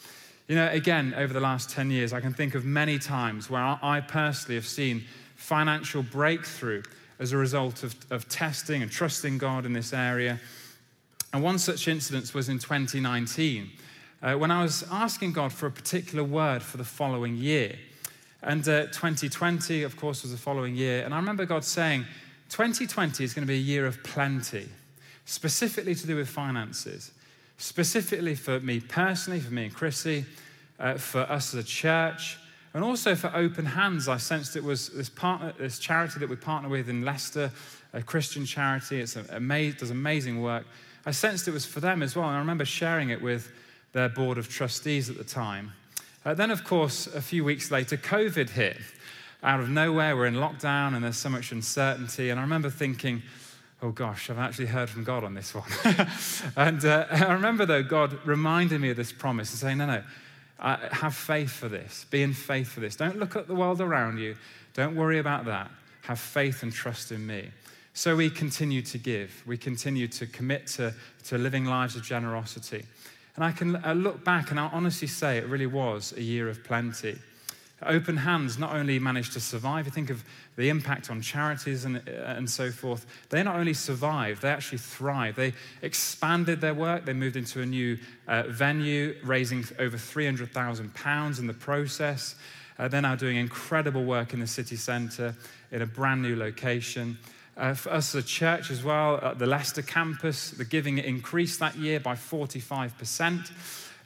You 0.48 0.56
know, 0.56 0.70
again, 0.70 1.14
over 1.16 1.34
the 1.34 1.40
last 1.40 1.70
10 1.70 1.92
years, 1.92 2.14
I 2.14 2.20
can 2.20 2.34
think 2.34 2.56
of 2.56 2.66
many 2.66 3.00
times 3.00 3.50
where 3.50 3.62
I 3.62 4.02
personally 4.06 4.56
have 4.56 4.68
seen 4.68 5.06
financial 5.36 6.04
breakthrough 6.04 6.84
as 7.20 7.32
a 7.32 7.38
result 7.38 7.84
of, 7.84 7.96
of 8.10 8.28
testing 8.28 8.82
and 8.82 8.92
trusting 8.92 9.38
God 9.38 9.66
in 9.66 9.74
this 9.74 9.94
area. 9.94 10.40
And 11.34 11.44
one 11.44 11.60
such 11.60 11.88
incident 11.88 12.34
was 12.34 12.50
in 12.50 12.60
2019 12.60 13.70
uh, 14.22 14.34
when 14.36 14.52
I 14.52 14.62
was 14.62 14.84
asking 14.92 15.34
God 15.34 15.54
for 15.54 15.68
a 15.68 15.72
particular 15.72 16.24
word 16.24 16.62
for 16.62 16.78
the 16.78 16.84
following 16.84 17.38
year. 17.38 17.76
And 18.44 18.68
uh, 18.68 18.88
2020, 18.88 19.84
of 19.84 19.98
course, 19.98 20.24
was 20.24 20.32
the 20.32 20.38
following 20.38 20.76
year. 20.76 21.04
And 21.04 21.14
I 21.14 21.18
remember 21.18 21.46
God 21.46 21.64
saying, 21.64 22.06
2020 22.50 23.24
is 23.24 23.34
going 23.34 23.46
to 23.46 23.48
be 23.48 23.58
a 23.58 23.62
year 23.62 23.86
of 23.86 24.04
plenty, 24.04 24.68
specifically 25.26 25.96
to 25.96 26.08
do 26.08 26.16
with 26.16 26.28
finances, 26.28 27.12
specifically 27.62 28.36
for 28.36 28.60
me 28.60 28.80
personally, 28.80 29.40
for 29.40 29.54
me 29.54 29.66
and 29.66 29.74
Chrissy, 29.74 30.26
uh, 30.80 30.96
for 30.96 31.22
us 31.22 31.54
as 31.54 31.64
a 31.64 31.64
church, 31.64 32.38
and 32.74 32.84
also 32.84 33.16
for 33.16 33.32
Open 33.36 33.66
Hands. 33.66 34.08
I 34.08 34.18
sensed 34.18 34.56
it 34.56 34.64
was 34.64 34.90
this, 34.90 35.10
partner, 35.10 35.54
this 35.60 35.78
charity 35.78 36.20
that 36.20 36.30
we 36.30 36.36
partner 36.36 36.70
with 36.70 36.90
in 36.90 37.04
Leicester, 37.04 37.52
a 37.94 38.02
Christian 38.02 38.46
charity. 38.46 39.00
It's 39.00 39.16
amazing, 39.16 39.78
does 39.80 39.92
amazing 39.92 40.42
work. 40.42 40.66
I 41.06 41.12
sensed 41.12 41.48
it 41.48 41.52
was 41.52 41.66
for 41.66 41.80
them 41.82 42.02
as 42.02 42.16
well. 42.16 42.28
And 42.28 42.36
I 42.36 42.40
remember 42.40 42.66
sharing 42.66 43.10
it 43.10 43.22
with 43.22 43.52
their 43.94 44.10
board 44.10 44.38
of 44.38 44.50
trustees 44.50 45.10
at 45.10 45.18
the 45.18 45.24
time. 45.24 45.74
Uh, 46.26 46.34
then, 46.34 46.50
of 46.50 46.64
course, 46.64 47.08
a 47.08 47.22
few 47.22 47.44
weeks 47.44 47.72
later, 47.72 47.98
COVID 47.98 48.50
hit. 48.50 48.78
Out 49.44 49.60
of 49.60 49.70
nowhere, 49.70 50.16
we're 50.16 50.28
in 50.28 50.36
lockdown 50.36 50.96
and 50.96 51.04
there's 51.04 51.18
so 51.18 51.30
much 51.30 51.52
uncertainty. 51.52 52.30
And 52.30 52.40
I 52.40 52.44
remember 52.44 52.70
thinking, 52.70 53.22
oh 53.82 53.92
gosh, 53.92 54.30
I've 54.30 54.40
actually 54.40 54.68
heard 54.68 54.90
from 54.90 55.04
God 55.04 55.24
on 55.24 55.34
this 55.34 55.54
one. 55.54 55.70
and 56.56 56.84
uh, 56.86 57.06
I 57.12 57.34
remember, 57.34 57.66
though, 57.66 57.84
God 57.84 58.18
reminded 58.26 58.80
me 58.80 58.92
of 58.92 58.98
this 58.98 59.12
promise 59.12 59.52
and 59.52 59.60
saying, 59.60 59.78
no, 59.80 59.88
no, 59.88 60.04
uh, 60.60 60.78
have 60.92 61.16
faith 61.16 61.52
for 61.52 61.68
this. 61.68 62.06
Be 62.10 62.22
in 62.22 62.34
faith 62.34 62.68
for 62.68 62.80
this. 62.80 62.96
Don't 62.96 63.18
look 63.18 63.36
at 63.36 63.48
the 63.48 63.56
world 63.56 63.82
around 63.82 64.20
you. 64.20 64.36
Don't 64.74 64.96
worry 64.96 65.20
about 65.20 65.46
that. 65.46 65.72
Have 66.04 66.20
faith 66.20 66.64
and 66.64 66.72
trust 66.72 67.12
in 67.12 67.26
me. 67.26 67.50
So 67.94 68.16
we 68.16 68.30
continue 68.30 68.82
to 68.84 68.98
give. 68.98 69.44
We 69.46 69.58
continue 69.58 70.08
to 70.10 70.28
commit 70.28 70.68
to, 70.68 70.94
to 71.26 71.38
living 71.38 71.66
lives 71.66 71.96
of 71.96 72.04
generosity. 72.04 72.86
And 73.36 73.44
I 73.44 73.52
can 73.52 73.74
look 74.02 74.24
back 74.24 74.52
and 74.52 74.60
I'll 74.60 74.70
honestly 74.74 75.08
say 75.08 75.38
it 75.38 75.48
really 75.48 75.66
was 75.66 76.14
a 76.14 76.22
year 76.22 76.48
of 76.48 76.64
plenty. 76.64 77.18
Open 77.86 78.18
Hands 78.18 78.58
not 78.58 78.76
only 78.76 79.00
managed 79.00 79.34
to 79.34 79.40
survive, 79.40 79.86
you 79.86 79.92
think 79.92 80.10
of 80.10 80.24
the 80.56 80.70
impact 80.70 81.10
on 81.10 81.22
charities 81.22 81.86
and, 81.86 82.08
and 82.08 82.50
so 82.50 82.72
forth. 82.72 83.06
They 83.30 83.44
not 83.44 83.56
only 83.56 83.74
survived, 83.74 84.42
they 84.42 84.50
actually 84.50 84.78
thrived. 84.80 85.38
They 85.38 85.54
expanded 85.82 86.62
their 86.62 86.74
work, 86.74 87.06
they 87.06 87.14
moved 87.14 87.36
into 87.36 87.62
a 87.62 87.66
new 87.66 87.98
uh, 88.28 88.44
venue, 88.44 89.16
raising 89.24 89.66
over 89.80 89.98
£300,000 89.98 91.40
in 91.40 91.48
the 91.48 91.54
process. 91.54 92.36
Uh, 92.78 92.88
they're 92.88 93.02
now 93.02 93.16
doing 93.16 93.38
incredible 93.38 94.04
work 94.04 94.34
in 94.34 94.40
the 94.40 94.48
city 94.48 94.76
centre 94.76 95.36
in 95.72 95.82
a 95.82 95.86
brand 95.86 96.22
new 96.22 96.36
location. 96.36 97.18
Uh, 97.58 97.74
for 97.74 97.92
us 97.92 98.16
as 98.16 98.24
a 98.24 98.28
church 98.28 98.72
as 98.72 98.84
well, 98.84 99.18
at 99.22 99.38
the 99.38 99.46
Leicester 99.46 99.82
campus, 99.82 100.52
the 100.52 100.66
giving 100.66 100.98
increased 100.98 101.60
that 101.60 101.76
year 101.78 102.00
by 102.00 102.16
45%. 102.16 103.52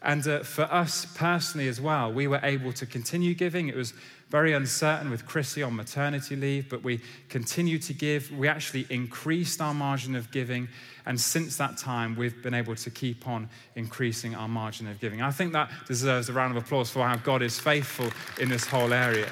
And 0.06 0.26
uh, 0.28 0.44
for 0.44 0.72
us 0.72 1.08
personally 1.16 1.68
as 1.68 1.82
well, 1.82 2.14
we 2.14 2.28
were 2.28 2.40
able 2.44 2.72
to 2.74 2.86
continue 2.86 3.34
giving. 3.34 3.70
It 3.70 3.76
was 3.76 3.94
very 4.30 4.54
uncertain 4.54 5.10
with 5.10 5.26
Chrissy 5.26 5.64
on 5.64 5.76
maternity 5.76 6.36
leave, 6.36 6.70
but 6.70 6.84
we 6.84 7.02
continued 7.28 7.82
to 7.84 7.94
give. 7.94 8.32
We 8.32 8.48
actually 8.48 8.86
increased 8.92 9.62
our 9.62 9.74
margin 9.74 10.16
of 10.16 10.30
giving. 10.30 10.68
And 11.08 11.20
since 11.20 11.58
that 11.58 11.78
time, 11.78 12.16
we've 12.16 12.40
been 12.44 12.54
able 12.54 12.76
to 12.76 12.92
keep 12.92 13.28
on 13.28 13.50
increasing 13.76 14.36
our 14.36 14.48
margin 14.48 14.88
of 14.88 15.00
giving. 15.00 15.24
I 15.24 15.32
think 15.32 15.54
that 15.54 15.72
deserves 15.88 16.30
a 16.30 16.34
round 16.34 16.56
of 16.56 16.64
applause 16.64 16.92
for 16.92 17.04
how 17.04 17.16
God 17.16 17.42
is 17.42 17.60
faithful 17.60 18.12
in 18.40 18.48
this 18.48 18.68
whole 18.68 18.94
area. 18.94 19.30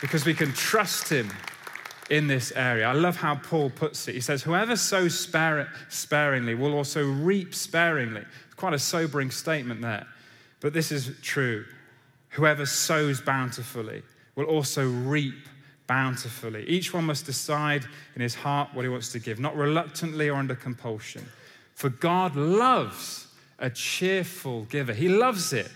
Because 0.00 0.24
we 0.24 0.34
can 0.34 0.52
trust 0.52 1.08
Him 1.08 1.28
in 2.10 2.26
this 2.26 2.52
area. 2.52 2.86
I 2.86 2.92
love 2.92 3.16
how 3.16 3.36
Paul 3.36 3.70
puts 3.70 4.06
it. 4.08 4.14
He 4.14 4.20
says, 4.20 4.42
Whoever 4.42 4.76
sows 4.76 5.18
sparingly 5.18 6.54
will 6.54 6.74
also 6.74 7.04
reap 7.04 7.54
sparingly. 7.54 8.24
It's 8.54 8.60
quite 8.60 8.72
a 8.72 8.78
sobering 8.78 9.32
statement 9.32 9.80
there. 9.80 10.06
But 10.60 10.72
this 10.72 10.92
is 10.92 11.10
true. 11.22 11.64
Whoever 12.30 12.66
sows 12.66 13.20
bountifully 13.20 14.02
will 14.36 14.44
also 14.44 14.88
reap 14.88 15.48
bountifully. 15.88 16.64
Each 16.68 16.94
one 16.94 17.04
must 17.04 17.26
decide 17.26 17.84
in 18.14 18.22
his 18.22 18.36
heart 18.36 18.68
what 18.72 18.84
he 18.84 18.88
wants 18.88 19.10
to 19.10 19.18
give, 19.18 19.40
not 19.40 19.56
reluctantly 19.56 20.28
or 20.28 20.36
under 20.36 20.54
compulsion. 20.54 21.26
For 21.74 21.88
God 21.88 22.36
loves 22.36 23.26
a 23.58 23.70
cheerful 23.70 24.66
giver, 24.66 24.92
He 24.92 25.08
loves 25.08 25.52
it. 25.52 25.70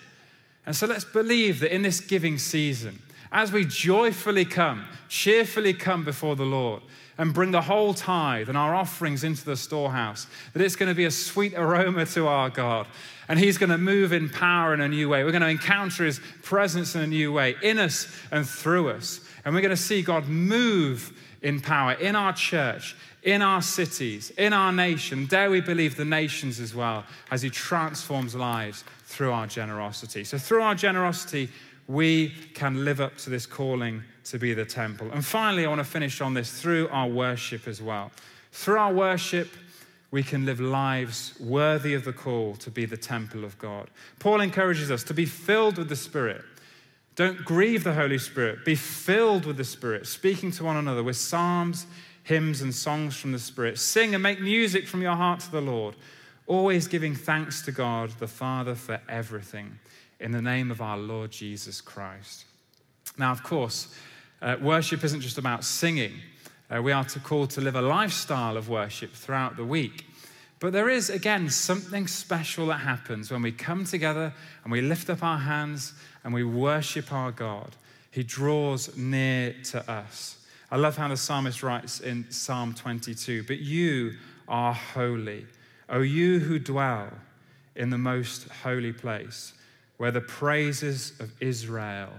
And 0.64 0.76
so 0.76 0.86
let's 0.86 1.04
believe 1.04 1.58
that 1.60 1.74
in 1.74 1.82
this 1.82 1.98
giving 1.98 2.38
season, 2.38 3.02
as 3.32 3.50
we 3.50 3.64
joyfully 3.64 4.44
come, 4.44 4.84
cheerfully 5.08 5.74
come 5.74 6.04
before 6.04 6.36
the 6.36 6.46
Lord 6.46 6.82
and 7.18 7.34
bring 7.34 7.50
the 7.50 7.60
whole 7.60 7.92
tithe 7.92 8.48
and 8.48 8.56
our 8.56 8.74
offerings 8.74 9.24
into 9.24 9.44
the 9.44 9.56
storehouse, 9.56 10.28
that 10.52 10.62
it's 10.62 10.76
going 10.76 10.88
to 10.88 10.94
be 10.94 11.04
a 11.04 11.10
sweet 11.10 11.52
aroma 11.54 12.06
to 12.06 12.28
our 12.28 12.48
God. 12.48 12.86
And 13.28 13.38
He's 13.38 13.58
going 13.58 13.70
to 13.70 13.78
move 13.78 14.12
in 14.12 14.30
power 14.30 14.72
in 14.72 14.80
a 14.80 14.88
new 14.88 15.08
way. 15.08 15.24
We're 15.24 15.32
going 15.32 15.42
to 15.42 15.48
encounter 15.48 16.04
His 16.04 16.20
presence 16.42 16.94
in 16.94 17.02
a 17.02 17.06
new 17.06 17.32
way, 17.32 17.56
in 17.62 17.78
us 17.78 18.06
and 18.30 18.48
through 18.48 18.90
us. 18.90 19.20
And 19.44 19.54
we're 19.54 19.60
going 19.60 19.70
to 19.70 19.76
see 19.76 20.00
God 20.00 20.28
move 20.28 21.12
in 21.42 21.60
power 21.60 21.92
in 21.92 22.16
our 22.16 22.32
church, 22.32 22.96
in 23.22 23.42
our 23.42 23.62
cities, 23.62 24.30
in 24.30 24.52
our 24.52 24.72
nation. 24.72 25.26
Dare 25.26 25.50
we 25.50 25.60
believe 25.60 25.96
the 25.96 26.04
nations 26.04 26.60
as 26.60 26.74
well, 26.74 27.04
as 27.30 27.42
He 27.42 27.50
transforms 27.50 28.34
lives 28.34 28.84
through 29.04 29.32
our 29.32 29.46
generosity. 29.46 30.22
So, 30.22 30.38
through 30.38 30.62
our 30.62 30.74
generosity, 30.74 31.48
we 31.88 32.30
can 32.54 32.84
live 32.84 33.00
up 33.00 33.16
to 33.18 33.30
this 33.30 33.46
calling 33.46 34.04
to 34.30 34.38
be 34.38 34.54
the 34.54 34.64
temple. 34.64 35.10
And 35.12 35.24
finally, 35.24 35.64
I 35.64 35.68
want 35.68 35.80
to 35.80 35.84
finish 35.84 36.20
on 36.20 36.34
this 36.34 36.60
through 36.60 36.88
our 36.88 37.08
worship 37.08 37.66
as 37.66 37.80
well. 37.80 38.10
Through 38.52 38.78
our 38.78 38.92
worship, 38.92 39.48
we 40.10 40.22
can 40.22 40.46
live 40.46 40.60
lives 40.60 41.34
worthy 41.38 41.94
of 41.94 42.04
the 42.04 42.12
call 42.12 42.54
to 42.56 42.70
be 42.70 42.86
the 42.86 42.96
temple 42.96 43.44
of 43.44 43.58
God. 43.58 43.90
Paul 44.18 44.40
encourages 44.40 44.90
us 44.90 45.04
to 45.04 45.14
be 45.14 45.26
filled 45.26 45.78
with 45.78 45.88
the 45.88 45.96
Spirit. 45.96 46.42
Don't 47.14 47.44
grieve 47.44 47.84
the 47.84 47.94
Holy 47.94 48.18
Spirit. 48.18 48.64
Be 48.64 48.74
filled 48.74 49.44
with 49.44 49.56
the 49.56 49.64
Spirit, 49.64 50.06
speaking 50.06 50.50
to 50.52 50.64
one 50.64 50.76
another 50.76 51.02
with 51.02 51.16
psalms, 51.16 51.86
hymns, 52.22 52.62
and 52.62 52.74
songs 52.74 53.16
from 53.16 53.32
the 53.32 53.38
Spirit. 53.38 53.78
Sing 53.78 54.14
and 54.14 54.22
make 54.22 54.40
music 54.40 54.86
from 54.86 55.02
your 55.02 55.16
heart 55.16 55.40
to 55.40 55.50
the 55.50 55.60
Lord, 55.60 55.96
always 56.46 56.86
giving 56.86 57.14
thanks 57.14 57.60
to 57.62 57.72
God 57.72 58.10
the 58.18 58.28
Father 58.28 58.74
for 58.74 59.00
everything 59.08 59.78
in 60.20 60.32
the 60.32 60.42
name 60.42 60.70
of 60.70 60.80
our 60.80 60.96
Lord 60.96 61.30
Jesus 61.30 61.80
Christ. 61.80 62.44
Now, 63.18 63.32
of 63.32 63.42
course, 63.42 63.94
uh, 64.40 64.56
worship 64.60 65.04
isn't 65.04 65.20
just 65.20 65.38
about 65.38 65.64
singing. 65.64 66.12
Uh, 66.70 66.82
we 66.82 66.92
are 66.92 67.04
to 67.04 67.20
call 67.20 67.46
to 67.46 67.60
live 67.60 67.76
a 67.76 67.82
lifestyle 67.82 68.56
of 68.56 68.68
worship 68.68 69.12
throughout 69.12 69.56
the 69.56 69.64
week. 69.64 70.06
But 70.60 70.72
there 70.72 70.88
is, 70.88 71.08
again, 71.08 71.50
something 71.50 72.06
special 72.06 72.66
that 72.66 72.78
happens 72.78 73.30
when 73.30 73.42
we 73.42 73.52
come 73.52 73.84
together 73.84 74.32
and 74.64 74.72
we 74.72 74.80
lift 74.80 75.08
up 75.08 75.22
our 75.22 75.38
hands 75.38 75.92
and 76.24 76.34
we 76.34 76.44
worship 76.44 77.12
our 77.12 77.30
God. 77.30 77.76
He 78.10 78.22
draws 78.22 78.96
near 78.96 79.54
to 79.64 79.88
us. 79.90 80.44
I 80.70 80.76
love 80.76 80.96
how 80.96 81.08
the 81.08 81.16
psalmist 81.16 81.62
writes 81.62 82.00
in 82.00 82.30
Psalm 82.30 82.74
22 82.74 83.44
But 83.44 83.58
you 83.58 84.14
are 84.48 84.72
holy, 84.72 85.46
O 85.88 86.00
you 86.00 86.40
who 86.40 86.58
dwell 86.58 87.08
in 87.76 87.90
the 87.90 87.98
most 87.98 88.48
holy 88.62 88.92
place 88.92 89.54
where 89.96 90.10
the 90.10 90.20
praises 90.20 91.12
of 91.20 91.32
Israel 91.40 92.10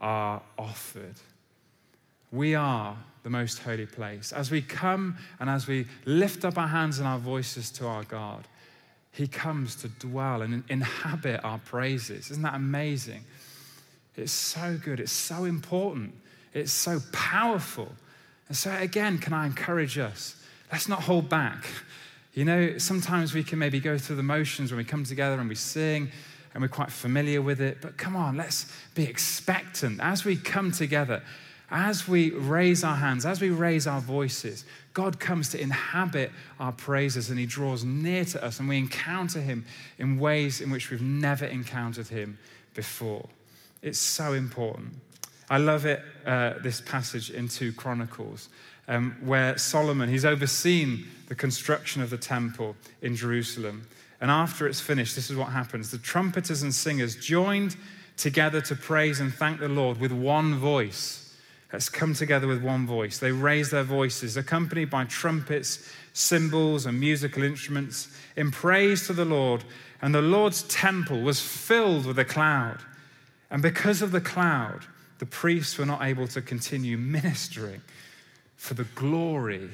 are 0.00 0.42
offered. 0.58 1.14
We 2.30 2.54
are 2.54 2.96
the 3.22 3.30
most 3.30 3.58
holy 3.58 3.86
place. 3.86 4.32
As 4.32 4.50
we 4.50 4.62
come 4.62 5.16
and 5.40 5.48
as 5.50 5.66
we 5.66 5.86
lift 6.04 6.44
up 6.44 6.58
our 6.58 6.68
hands 6.68 6.98
and 6.98 7.08
our 7.08 7.18
voices 7.18 7.70
to 7.72 7.86
our 7.86 8.04
God, 8.04 8.46
He 9.12 9.26
comes 9.26 9.74
to 9.76 9.88
dwell 9.88 10.42
and 10.42 10.64
inhabit 10.68 11.44
our 11.44 11.58
praises. 11.58 12.30
Isn't 12.30 12.42
that 12.42 12.54
amazing? 12.54 13.24
It's 14.16 14.32
so 14.32 14.78
good. 14.82 15.00
It's 15.00 15.12
so 15.12 15.44
important. 15.44 16.14
It's 16.52 16.72
so 16.72 17.00
powerful. 17.12 17.92
And 18.48 18.56
so, 18.56 18.74
again, 18.74 19.18
can 19.18 19.32
I 19.32 19.46
encourage 19.46 19.98
us? 19.98 20.34
Let's 20.72 20.88
not 20.88 21.02
hold 21.02 21.28
back. 21.28 21.66
You 22.34 22.44
know, 22.44 22.78
sometimes 22.78 23.34
we 23.34 23.42
can 23.42 23.58
maybe 23.58 23.80
go 23.80 23.98
through 23.98 24.16
the 24.16 24.22
motions 24.22 24.70
when 24.70 24.78
we 24.78 24.84
come 24.84 25.04
together 25.04 25.40
and 25.40 25.48
we 25.48 25.54
sing 25.54 26.10
and 26.54 26.62
we're 26.62 26.68
quite 26.68 26.90
familiar 26.90 27.42
with 27.42 27.60
it. 27.60 27.78
But 27.80 27.96
come 27.96 28.16
on, 28.16 28.36
let's 28.36 28.72
be 28.94 29.04
expectant 29.04 30.00
as 30.00 30.24
we 30.24 30.36
come 30.36 30.72
together, 30.72 31.22
as 31.70 32.08
we 32.08 32.30
raise 32.30 32.82
our 32.82 32.96
hands, 32.96 33.26
as 33.26 33.40
we 33.40 33.50
raise 33.50 33.86
our 33.86 34.00
voices. 34.00 34.64
God 34.94 35.20
comes 35.20 35.50
to 35.50 35.60
inhabit 35.60 36.32
our 36.58 36.72
praises 36.72 37.30
and 37.30 37.38
He 37.38 37.46
draws 37.46 37.84
near 37.84 38.24
to 38.26 38.44
us, 38.44 38.58
and 38.58 38.68
we 38.68 38.78
encounter 38.78 39.40
Him 39.40 39.66
in 39.98 40.18
ways 40.18 40.60
in 40.60 40.70
which 40.70 40.90
we've 40.90 41.02
never 41.02 41.44
encountered 41.44 42.08
Him 42.08 42.38
before. 42.74 43.28
It's 43.82 43.98
so 43.98 44.32
important. 44.32 44.94
I 45.50 45.58
love 45.58 45.86
it, 45.86 46.02
uh, 46.26 46.54
this 46.62 46.80
passage 46.80 47.30
in 47.30 47.48
2 47.48 47.72
Chronicles, 47.72 48.48
um, 48.86 49.16
where 49.22 49.56
Solomon, 49.56 50.08
he's 50.08 50.24
overseen 50.24 51.06
the 51.28 51.34
construction 51.34 52.02
of 52.02 52.10
the 52.10 52.18
temple 52.18 52.76
in 53.02 53.16
Jerusalem. 53.16 53.86
And 54.20 54.30
after 54.30 54.66
it's 54.66 54.80
finished, 54.80 55.14
this 55.14 55.30
is 55.30 55.36
what 55.36 55.48
happens 55.48 55.90
the 55.90 55.98
trumpeters 55.98 56.62
and 56.62 56.74
singers 56.74 57.16
joined 57.16 57.76
together 58.16 58.60
to 58.62 58.74
praise 58.74 59.20
and 59.20 59.32
thank 59.32 59.60
the 59.60 59.68
Lord 59.68 60.00
with 60.00 60.12
one 60.12 60.56
voice. 60.56 61.27
Let's 61.72 61.90
come 61.90 62.14
together 62.14 62.46
with 62.46 62.62
one 62.62 62.86
voice. 62.86 63.18
They 63.18 63.32
raised 63.32 63.72
their 63.72 63.82
voices, 63.82 64.36
accompanied 64.36 64.88
by 64.88 65.04
trumpets, 65.04 65.86
cymbals, 66.14 66.86
and 66.86 66.98
musical 66.98 67.42
instruments, 67.42 68.08
in 68.36 68.50
praise 68.50 69.06
to 69.06 69.12
the 69.12 69.26
Lord. 69.26 69.64
And 70.00 70.14
the 70.14 70.22
Lord's 70.22 70.62
temple 70.62 71.20
was 71.20 71.40
filled 71.40 72.06
with 72.06 72.18
a 72.18 72.24
cloud. 72.24 72.78
And 73.50 73.60
because 73.60 74.00
of 74.00 74.12
the 74.12 74.20
cloud, 74.20 74.86
the 75.18 75.26
priests 75.26 75.76
were 75.76 75.86
not 75.86 76.02
able 76.02 76.26
to 76.28 76.40
continue 76.40 76.96
ministering, 76.96 77.82
for 78.56 78.74
the 78.74 78.84
glory 78.84 79.70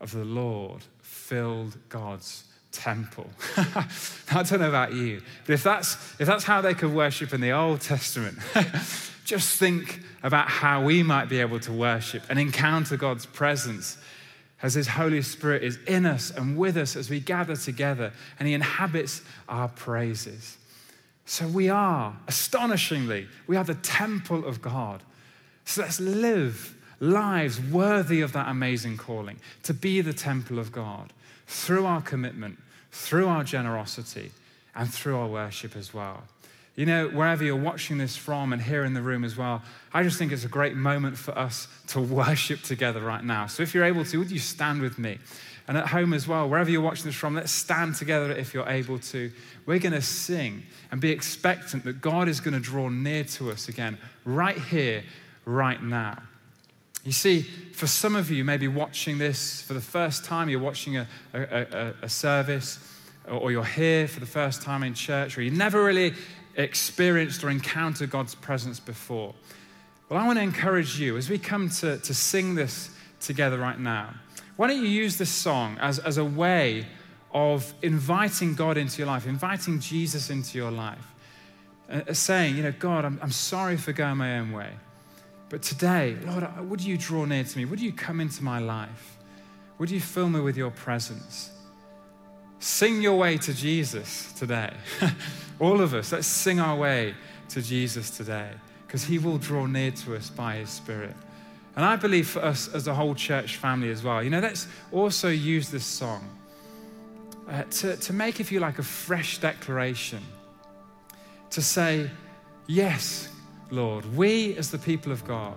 of 0.00 0.12
the 0.12 0.24
Lord 0.24 0.82
filled 1.02 1.76
God's 1.88 2.44
temple. 2.70 3.30
I 3.56 4.42
don't 4.42 4.60
know 4.60 4.68
about 4.68 4.92
you, 4.92 5.22
but 5.46 5.54
if 5.54 5.62
that's, 5.62 5.94
if 6.20 6.26
that's 6.26 6.44
how 6.44 6.60
they 6.60 6.74
could 6.74 6.92
worship 6.92 7.32
in 7.32 7.40
the 7.40 7.52
Old 7.52 7.80
Testament, 7.80 8.38
just 9.26 9.58
think 9.58 10.00
about 10.22 10.48
how 10.48 10.82
we 10.82 11.02
might 11.02 11.28
be 11.28 11.40
able 11.40 11.60
to 11.60 11.72
worship 11.72 12.22
and 12.30 12.38
encounter 12.38 12.96
God's 12.96 13.26
presence 13.26 13.98
as 14.62 14.74
His 14.74 14.88
Holy 14.88 15.20
Spirit 15.20 15.62
is 15.62 15.78
in 15.86 16.06
us 16.06 16.30
and 16.30 16.56
with 16.56 16.76
us 16.76 16.96
as 16.96 17.10
we 17.10 17.20
gather 17.20 17.56
together 17.56 18.12
and 18.38 18.48
He 18.48 18.54
inhabits 18.54 19.22
our 19.48 19.68
praises. 19.68 20.56
So 21.26 21.46
we 21.46 21.68
are, 21.68 22.16
astonishingly, 22.28 23.26
we 23.46 23.56
are 23.56 23.64
the 23.64 23.74
temple 23.74 24.46
of 24.46 24.62
God. 24.62 25.02
So 25.64 25.82
let's 25.82 26.00
live 26.00 26.74
lives 27.00 27.60
worthy 27.60 28.22
of 28.22 28.32
that 28.32 28.48
amazing 28.48 28.96
calling 28.96 29.38
to 29.64 29.74
be 29.74 30.00
the 30.00 30.14
temple 30.14 30.58
of 30.58 30.72
God 30.72 31.12
through 31.46 31.84
our 31.84 32.00
commitment 32.00 32.58
through 32.96 33.28
our 33.28 33.44
generosity 33.44 34.30
and 34.74 34.92
through 34.92 35.16
our 35.16 35.28
worship 35.28 35.76
as 35.76 35.92
well. 35.92 36.22
You 36.76 36.84
know, 36.84 37.08
wherever 37.08 37.42
you're 37.42 37.56
watching 37.56 37.96
this 37.96 38.16
from 38.16 38.52
and 38.52 38.60
here 38.60 38.84
in 38.84 38.92
the 38.92 39.00
room 39.00 39.24
as 39.24 39.34
well, 39.34 39.62
I 39.94 40.02
just 40.02 40.18
think 40.18 40.30
it's 40.30 40.44
a 40.44 40.48
great 40.48 40.76
moment 40.76 41.16
for 41.16 41.36
us 41.36 41.68
to 41.88 42.00
worship 42.00 42.62
together 42.62 43.00
right 43.00 43.24
now. 43.24 43.46
So 43.46 43.62
if 43.62 43.74
you're 43.74 43.84
able 43.84 44.04
to, 44.04 44.18
would 44.18 44.30
you 44.30 44.38
stand 44.38 44.82
with 44.82 44.98
me? 44.98 45.18
And 45.68 45.78
at 45.78 45.88
home 45.88 46.12
as 46.12 46.28
well, 46.28 46.48
wherever 46.48 46.70
you're 46.70 46.82
watching 46.82 47.06
this 47.06 47.14
from, 47.14 47.34
let's 47.34 47.50
stand 47.50 47.96
together 47.96 48.30
if 48.30 48.52
you're 48.52 48.68
able 48.68 48.98
to. 48.98 49.32
We're 49.64 49.78
going 49.78 49.94
to 49.94 50.02
sing 50.02 50.64
and 50.92 51.00
be 51.00 51.10
expectant 51.10 51.82
that 51.84 52.02
God 52.02 52.28
is 52.28 52.40
going 52.40 52.54
to 52.54 52.60
draw 52.60 52.88
near 52.88 53.24
to 53.24 53.50
us 53.50 53.68
again, 53.68 53.96
right 54.24 54.58
here, 54.58 55.02
right 55.46 55.82
now. 55.82 56.22
You 57.04 57.12
see, 57.12 57.40
for 57.40 57.86
some 57.86 58.14
of 58.14 58.30
you, 58.30 58.44
maybe 58.44 58.68
watching 58.68 59.16
this 59.16 59.62
for 59.62 59.74
the 59.74 59.80
first 59.80 60.24
time, 60.24 60.48
you're 60.48 60.60
watching 60.60 60.98
a, 60.98 61.06
a, 61.32 61.40
a, 61.40 61.94
a 62.02 62.08
service, 62.08 62.78
or 63.28 63.50
you're 63.50 63.64
here 63.64 64.06
for 64.06 64.20
the 64.20 64.26
first 64.26 64.62
time 64.62 64.82
in 64.82 64.94
church, 64.94 65.36
or 65.36 65.42
you 65.42 65.50
never 65.50 65.82
really 65.82 66.14
experienced 66.56 67.44
or 67.44 67.50
encountered 67.50 68.10
God's 68.10 68.34
presence 68.34 68.80
before. 68.80 69.34
Well, 70.08 70.20
I 70.20 70.26
want 70.26 70.38
to 70.38 70.42
encourage 70.42 70.98
you 70.98 71.16
as 71.16 71.28
we 71.28 71.38
come 71.38 71.68
to, 71.68 71.98
to 71.98 72.14
sing 72.14 72.54
this 72.54 72.90
together 73.20 73.58
right 73.58 73.78
now. 73.78 74.14
Why 74.56 74.68
don't 74.68 74.82
you 74.82 74.88
use 74.88 75.18
this 75.18 75.30
song 75.30 75.76
as, 75.80 75.98
as 75.98 76.18
a 76.18 76.24
way 76.24 76.86
of 77.32 77.74
inviting 77.82 78.54
God 78.54 78.78
into 78.78 78.98
your 78.98 79.06
life, 79.06 79.26
inviting 79.26 79.80
Jesus 79.80 80.30
into 80.30 80.56
your 80.56 80.70
life, 80.70 81.12
uh, 81.90 82.12
saying, 82.12 82.56
you 82.56 82.62
know, 82.62 82.72
God, 82.78 83.04
I'm, 83.04 83.18
I'm 83.22 83.32
sorry 83.32 83.76
for 83.76 83.92
going 83.92 84.16
my 84.16 84.38
own 84.38 84.52
way. 84.52 84.70
But 85.48 85.62
today, 85.62 86.16
Lord, 86.24 86.68
would 86.68 86.80
you 86.80 86.96
draw 86.96 87.24
near 87.24 87.44
to 87.44 87.58
me? 87.58 87.64
Would 87.66 87.80
you 87.80 87.92
come 87.92 88.20
into 88.20 88.42
my 88.42 88.58
life? 88.58 89.18
Would 89.78 89.90
you 89.90 90.00
fill 90.00 90.28
me 90.28 90.40
with 90.40 90.56
your 90.56 90.70
presence? 90.70 91.50
Sing 92.58 93.02
your 93.02 93.18
way 93.18 93.36
to 93.38 93.52
Jesus 93.52 94.32
today. 94.32 94.72
All 95.60 95.80
of 95.80 95.94
us, 95.94 96.12
let's 96.12 96.26
sing 96.26 96.60
our 96.60 96.76
way 96.76 97.14
to 97.50 97.62
Jesus 97.62 98.10
today 98.10 98.50
because 98.86 99.04
he 99.04 99.18
will 99.18 99.38
draw 99.38 99.66
near 99.66 99.90
to 99.90 100.16
us 100.16 100.30
by 100.30 100.56
his 100.56 100.70
Spirit. 100.70 101.14
And 101.76 101.84
I 101.84 101.96
believe 101.96 102.28
for 102.28 102.40
us 102.40 102.68
as 102.72 102.86
a 102.86 102.94
whole 102.94 103.14
church 103.14 103.56
family 103.56 103.90
as 103.90 104.02
well, 104.02 104.22
you 104.22 104.30
know, 104.30 104.40
let's 104.40 104.66
also 104.92 105.28
use 105.28 105.70
this 105.70 105.84
song 105.84 106.26
uh, 107.48 107.64
to, 107.64 107.96
to 107.96 108.12
make, 108.12 108.40
if 108.40 108.50
you 108.50 108.60
like, 108.60 108.78
a 108.78 108.82
fresh 108.82 109.38
declaration. 109.38 110.22
To 111.50 111.62
say, 111.62 112.10
yes, 112.66 113.28
Lord, 113.70 114.04
we 114.16 114.56
as 114.56 114.70
the 114.70 114.78
people 114.78 115.12
of 115.12 115.24
God, 115.26 115.56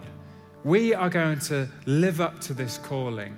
we 0.63 0.93
are 0.93 1.09
going 1.09 1.39
to 1.39 1.67
live 1.85 2.19
up 2.19 2.41
to 2.41 2.53
this 2.53 2.77
calling 2.77 3.35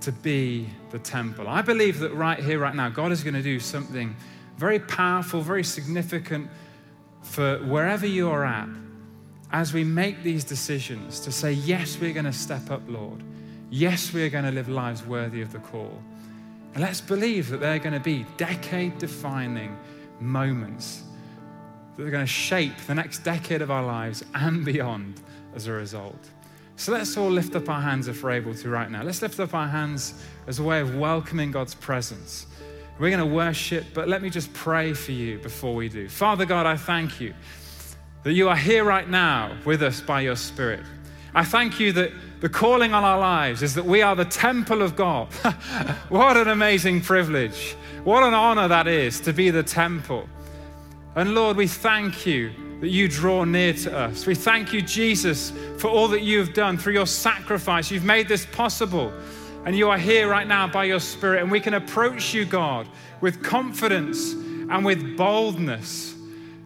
to 0.00 0.12
be 0.12 0.68
the 0.90 0.98
temple. 0.98 1.48
I 1.48 1.62
believe 1.62 1.98
that 2.00 2.14
right 2.14 2.38
here, 2.38 2.58
right 2.58 2.74
now, 2.74 2.88
God 2.88 3.12
is 3.12 3.22
going 3.22 3.34
to 3.34 3.42
do 3.42 3.58
something 3.58 4.14
very 4.56 4.78
powerful, 4.78 5.40
very 5.40 5.64
significant 5.64 6.48
for 7.22 7.58
wherever 7.58 8.06
you 8.06 8.30
are 8.30 8.44
at 8.44 8.68
as 9.52 9.72
we 9.72 9.84
make 9.84 10.22
these 10.22 10.44
decisions 10.44 11.20
to 11.20 11.32
say, 11.32 11.52
yes, 11.52 11.98
we're 12.00 12.12
going 12.12 12.24
to 12.24 12.32
step 12.32 12.70
up, 12.70 12.82
Lord. 12.86 13.22
Yes, 13.70 14.12
we're 14.12 14.30
going 14.30 14.44
to 14.44 14.50
live 14.50 14.68
lives 14.68 15.04
worthy 15.04 15.40
of 15.40 15.52
the 15.52 15.58
call. 15.58 16.02
And 16.74 16.82
let's 16.82 17.00
believe 17.00 17.48
that 17.48 17.60
they're 17.60 17.78
going 17.78 17.94
to 17.94 18.00
be 18.00 18.26
decade 18.36 18.98
defining 18.98 19.76
moments 20.20 21.02
that 21.96 22.06
are 22.06 22.10
going 22.10 22.24
to 22.24 22.32
shape 22.32 22.76
the 22.86 22.94
next 22.94 23.20
decade 23.20 23.62
of 23.62 23.70
our 23.70 23.84
lives 23.84 24.24
and 24.34 24.64
beyond 24.64 25.20
as 25.54 25.66
a 25.66 25.72
result. 25.72 26.28
So 26.78 26.92
let's 26.92 27.16
all 27.16 27.28
lift 27.28 27.56
up 27.56 27.68
our 27.68 27.80
hands 27.80 28.06
if 28.06 28.22
we're 28.22 28.30
able 28.30 28.54
to 28.54 28.68
right 28.68 28.88
now. 28.88 29.02
Let's 29.02 29.20
lift 29.20 29.40
up 29.40 29.52
our 29.52 29.66
hands 29.66 30.14
as 30.46 30.60
a 30.60 30.62
way 30.62 30.80
of 30.80 30.94
welcoming 30.94 31.50
God's 31.50 31.74
presence. 31.74 32.46
We're 33.00 33.10
going 33.10 33.28
to 33.28 33.34
worship, 33.34 33.86
but 33.94 34.06
let 34.06 34.22
me 34.22 34.30
just 34.30 34.52
pray 34.52 34.92
for 34.92 35.10
you 35.10 35.38
before 35.38 35.74
we 35.74 35.88
do. 35.88 36.08
Father 36.08 36.46
God, 36.46 36.66
I 36.66 36.76
thank 36.76 37.20
you 37.20 37.34
that 38.22 38.32
you 38.32 38.48
are 38.48 38.56
here 38.56 38.84
right 38.84 39.08
now 39.08 39.56
with 39.64 39.82
us 39.82 40.00
by 40.00 40.20
your 40.20 40.36
Spirit. 40.36 40.84
I 41.34 41.42
thank 41.42 41.80
you 41.80 41.92
that 41.94 42.12
the 42.38 42.48
calling 42.48 42.94
on 42.94 43.02
our 43.02 43.18
lives 43.18 43.64
is 43.64 43.74
that 43.74 43.84
we 43.84 44.00
are 44.00 44.14
the 44.14 44.24
temple 44.24 44.80
of 44.80 44.94
God. 44.94 45.32
what 46.10 46.36
an 46.36 46.46
amazing 46.46 47.00
privilege. 47.00 47.74
What 48.04 48.22
an 48.22 48.34
honor 48.34 48.68
that 48.68 48.86
is 48.86 49.20
to 49.22 49.32
be 49.32 49.50
the 49.50 49.64
temple. 49.64 50.28
And 51.16 51.34
Lord, 51.34 51.56
we 51.56 51.66
thank 51.66 52.24
you 52.24 52.52
that 52.80 52.88
you 52.88 53.08
draw 53.08 53.44
near 53.44 53.72
to 53.72 53.96
us. 53.96 54.26
We 54.26 54.34
thank 54.34 54.72
you, 54.72 54.82
Jesus, 54.82 55.52
for 55.78 55.88
all 55.88 56.08
that 56.08 56.22
you 56.22 56.38
have 56.38 56.52
done 56.52 56.78
through 56.78 56.94
your 56.94 57.06
sacrifice. 57.06 57.90
You've 57.90 58.04
made 58.04 58.28
this 58.28 58.46
possible. 58.46 59.12
And 59.64 59.76
you 59.76 59.90
are 59.90 59.98
here 59.98 60.28
right 60.28 60.46
now 60.46 60.66
by 60.68 60.84
your 60.84 61.00
Spirit. 61.00 61.42
And 61.42 61.50
we 61.50 61.60
can 61.60 61.74
approach 61.74 62.32
you, 62.32 62.44
God, 62.44 62.86
with 63.20 63.42
confidence 63.42 64.32
and 64.32 64.84
with 64.84 65.16
boldness 65.16 66.14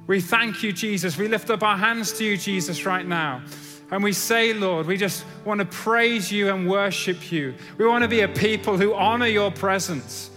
we 0.06 0.20
thank 0.20 0.62
you, 0.62 0.72
Jesus. 0.72 1.16
We 1.16 1.28
lift 1.28 1.50
up 1.50 1.62
our 1.62 1.76
hands 1.76 2.12
to 2.18 2.24
you, 2.24 2.36
Jesus, 2.36 2.84
right 2.84 3.06
now. 3.06 3.42
And 3.90 4.02
we 4.02 4.12
say, 4.12 4.52
Lord, 4.52 4.86
we 4.86 4.96
just 4.96 5.24
want 5.44 5.60
to 5.60 5.64
praise 5.64 6.32
you 6.32 6.52
and 6.52 6.68
worship 6.68 7.30
you. 7.30 7.54
We 7.78 7.86
want 7.86 8.02
to 8.02 8.08
be 8.08 8.20
a 8.20 8.28
people 8.28 8.76
who 8.76 8.94
honor 8.94 9.26
your 9.26 9.50
presence, 9.50 10.30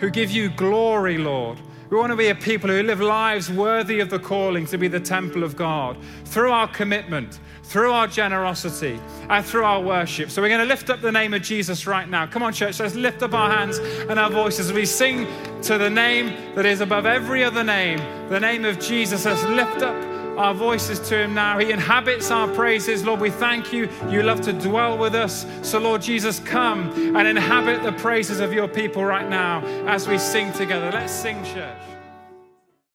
who 0.00 0.10
give 0.10 0.30
you 0.30 0.50
glory, 0.50 1.16
Lord. 1.16 1.58
We 1.88 1.96
want 1.96 2.10
to 2.10 2.16
be 2.16 2.28
a 2.28 2.34
people 2.34 2.68
who 2.68 2.82
live 2.82 3.00
lives 3.00 3.50
worthy 3.50 4.00
of 4.00 4.10
the 4.10 4.18
calling 4.18 4.66
to 4.66 4.78
be 4.78 4.88
the 4.88 4.98
temple 4.98 5.44
of 5.44 5.54
God 5.54 5.96
through 6.24 6.50
our 6.50 6.66
commitment, 6.66 7.38
through 7.62 7.92
our 7.92 8.08
generosity, 8.08 8.98
and 9.30 9.44
through 9.44 9.62
our 9.62 9.80
worship. 9.80 10.30
So 10.30 10.42
we're 10.42 10.48
going 10.48 10.60
to 10.60 10.66
lift 10.66 10.90
up 10.90 11.00
the 11.00 11.12
name 11.12 11.32
of 11.32 11.42
Jesus 11.42 11.86
right 11.86 12.08
now. 12.08 12.26
Come 12.26 12.42
on, 12.42 12.52
church, 12.52 12.80
let's 12.80 12.96
lift 12.96 13.22
up 13.22 13.34
our 13.34 13.50
hands 13.50 13.78
and 13.78 14.18
our 14.18 14.30
voices. 14.30 14.72
We 14.72 14.84
sing 14.84 15.28
to 15.62 15.78
the 15.78 15.90
name 15.90 16.54
that 16.56 16.66
is 16.66 16.80
above 16.80 17.06
every 17.06 17.44
other 17.44 17.62
name, 17.62 17.98
the 18.30 18.40
name 18.40 18.64
of 18.64 18.80
Jesus. 18.80 19.24
Let's 19.24 19.44
lift 19.44 19.82
up 19.82 20.15
our 20.36 20.54
voices 20.54 21.00
to 21.08 21.16
him 21.16 21.34
now. 21.34 21.58
He 21.58 21.70
inhabits 21.70 22.30
our 22.30 22.48
praises. 22.48 23.04
Lord, 23.04 23.20
we 23.20 23.30
thank 23.30 23.72
you. 23.72 23.88
You 24.08 24.22
love 24.22 24.40
to 24.42 24.52
dwell 24.52 24.98
with 24.98 25.14
us. 25.14 25.46
So, 25.62 25.78
Lord 25.78 26.02
Jesus, 26.02 26.40
come 26.40 27.16
and 27.16 27.26
inhabit 27.26 27.82
the 27.82 27.92
praises 27.92 28.40
of 28.40 28.52
your 28.52 28.68
people 28.68 29.04
right 29.04 29.28
now 29.28 29.64
as 29.86 30.08
we 30.08 30.18
sing 30.18 30.52
together. 30.52 30.90
Let's 30.92 31.12
sing, 31.12 31.42
church. 31.44 31.95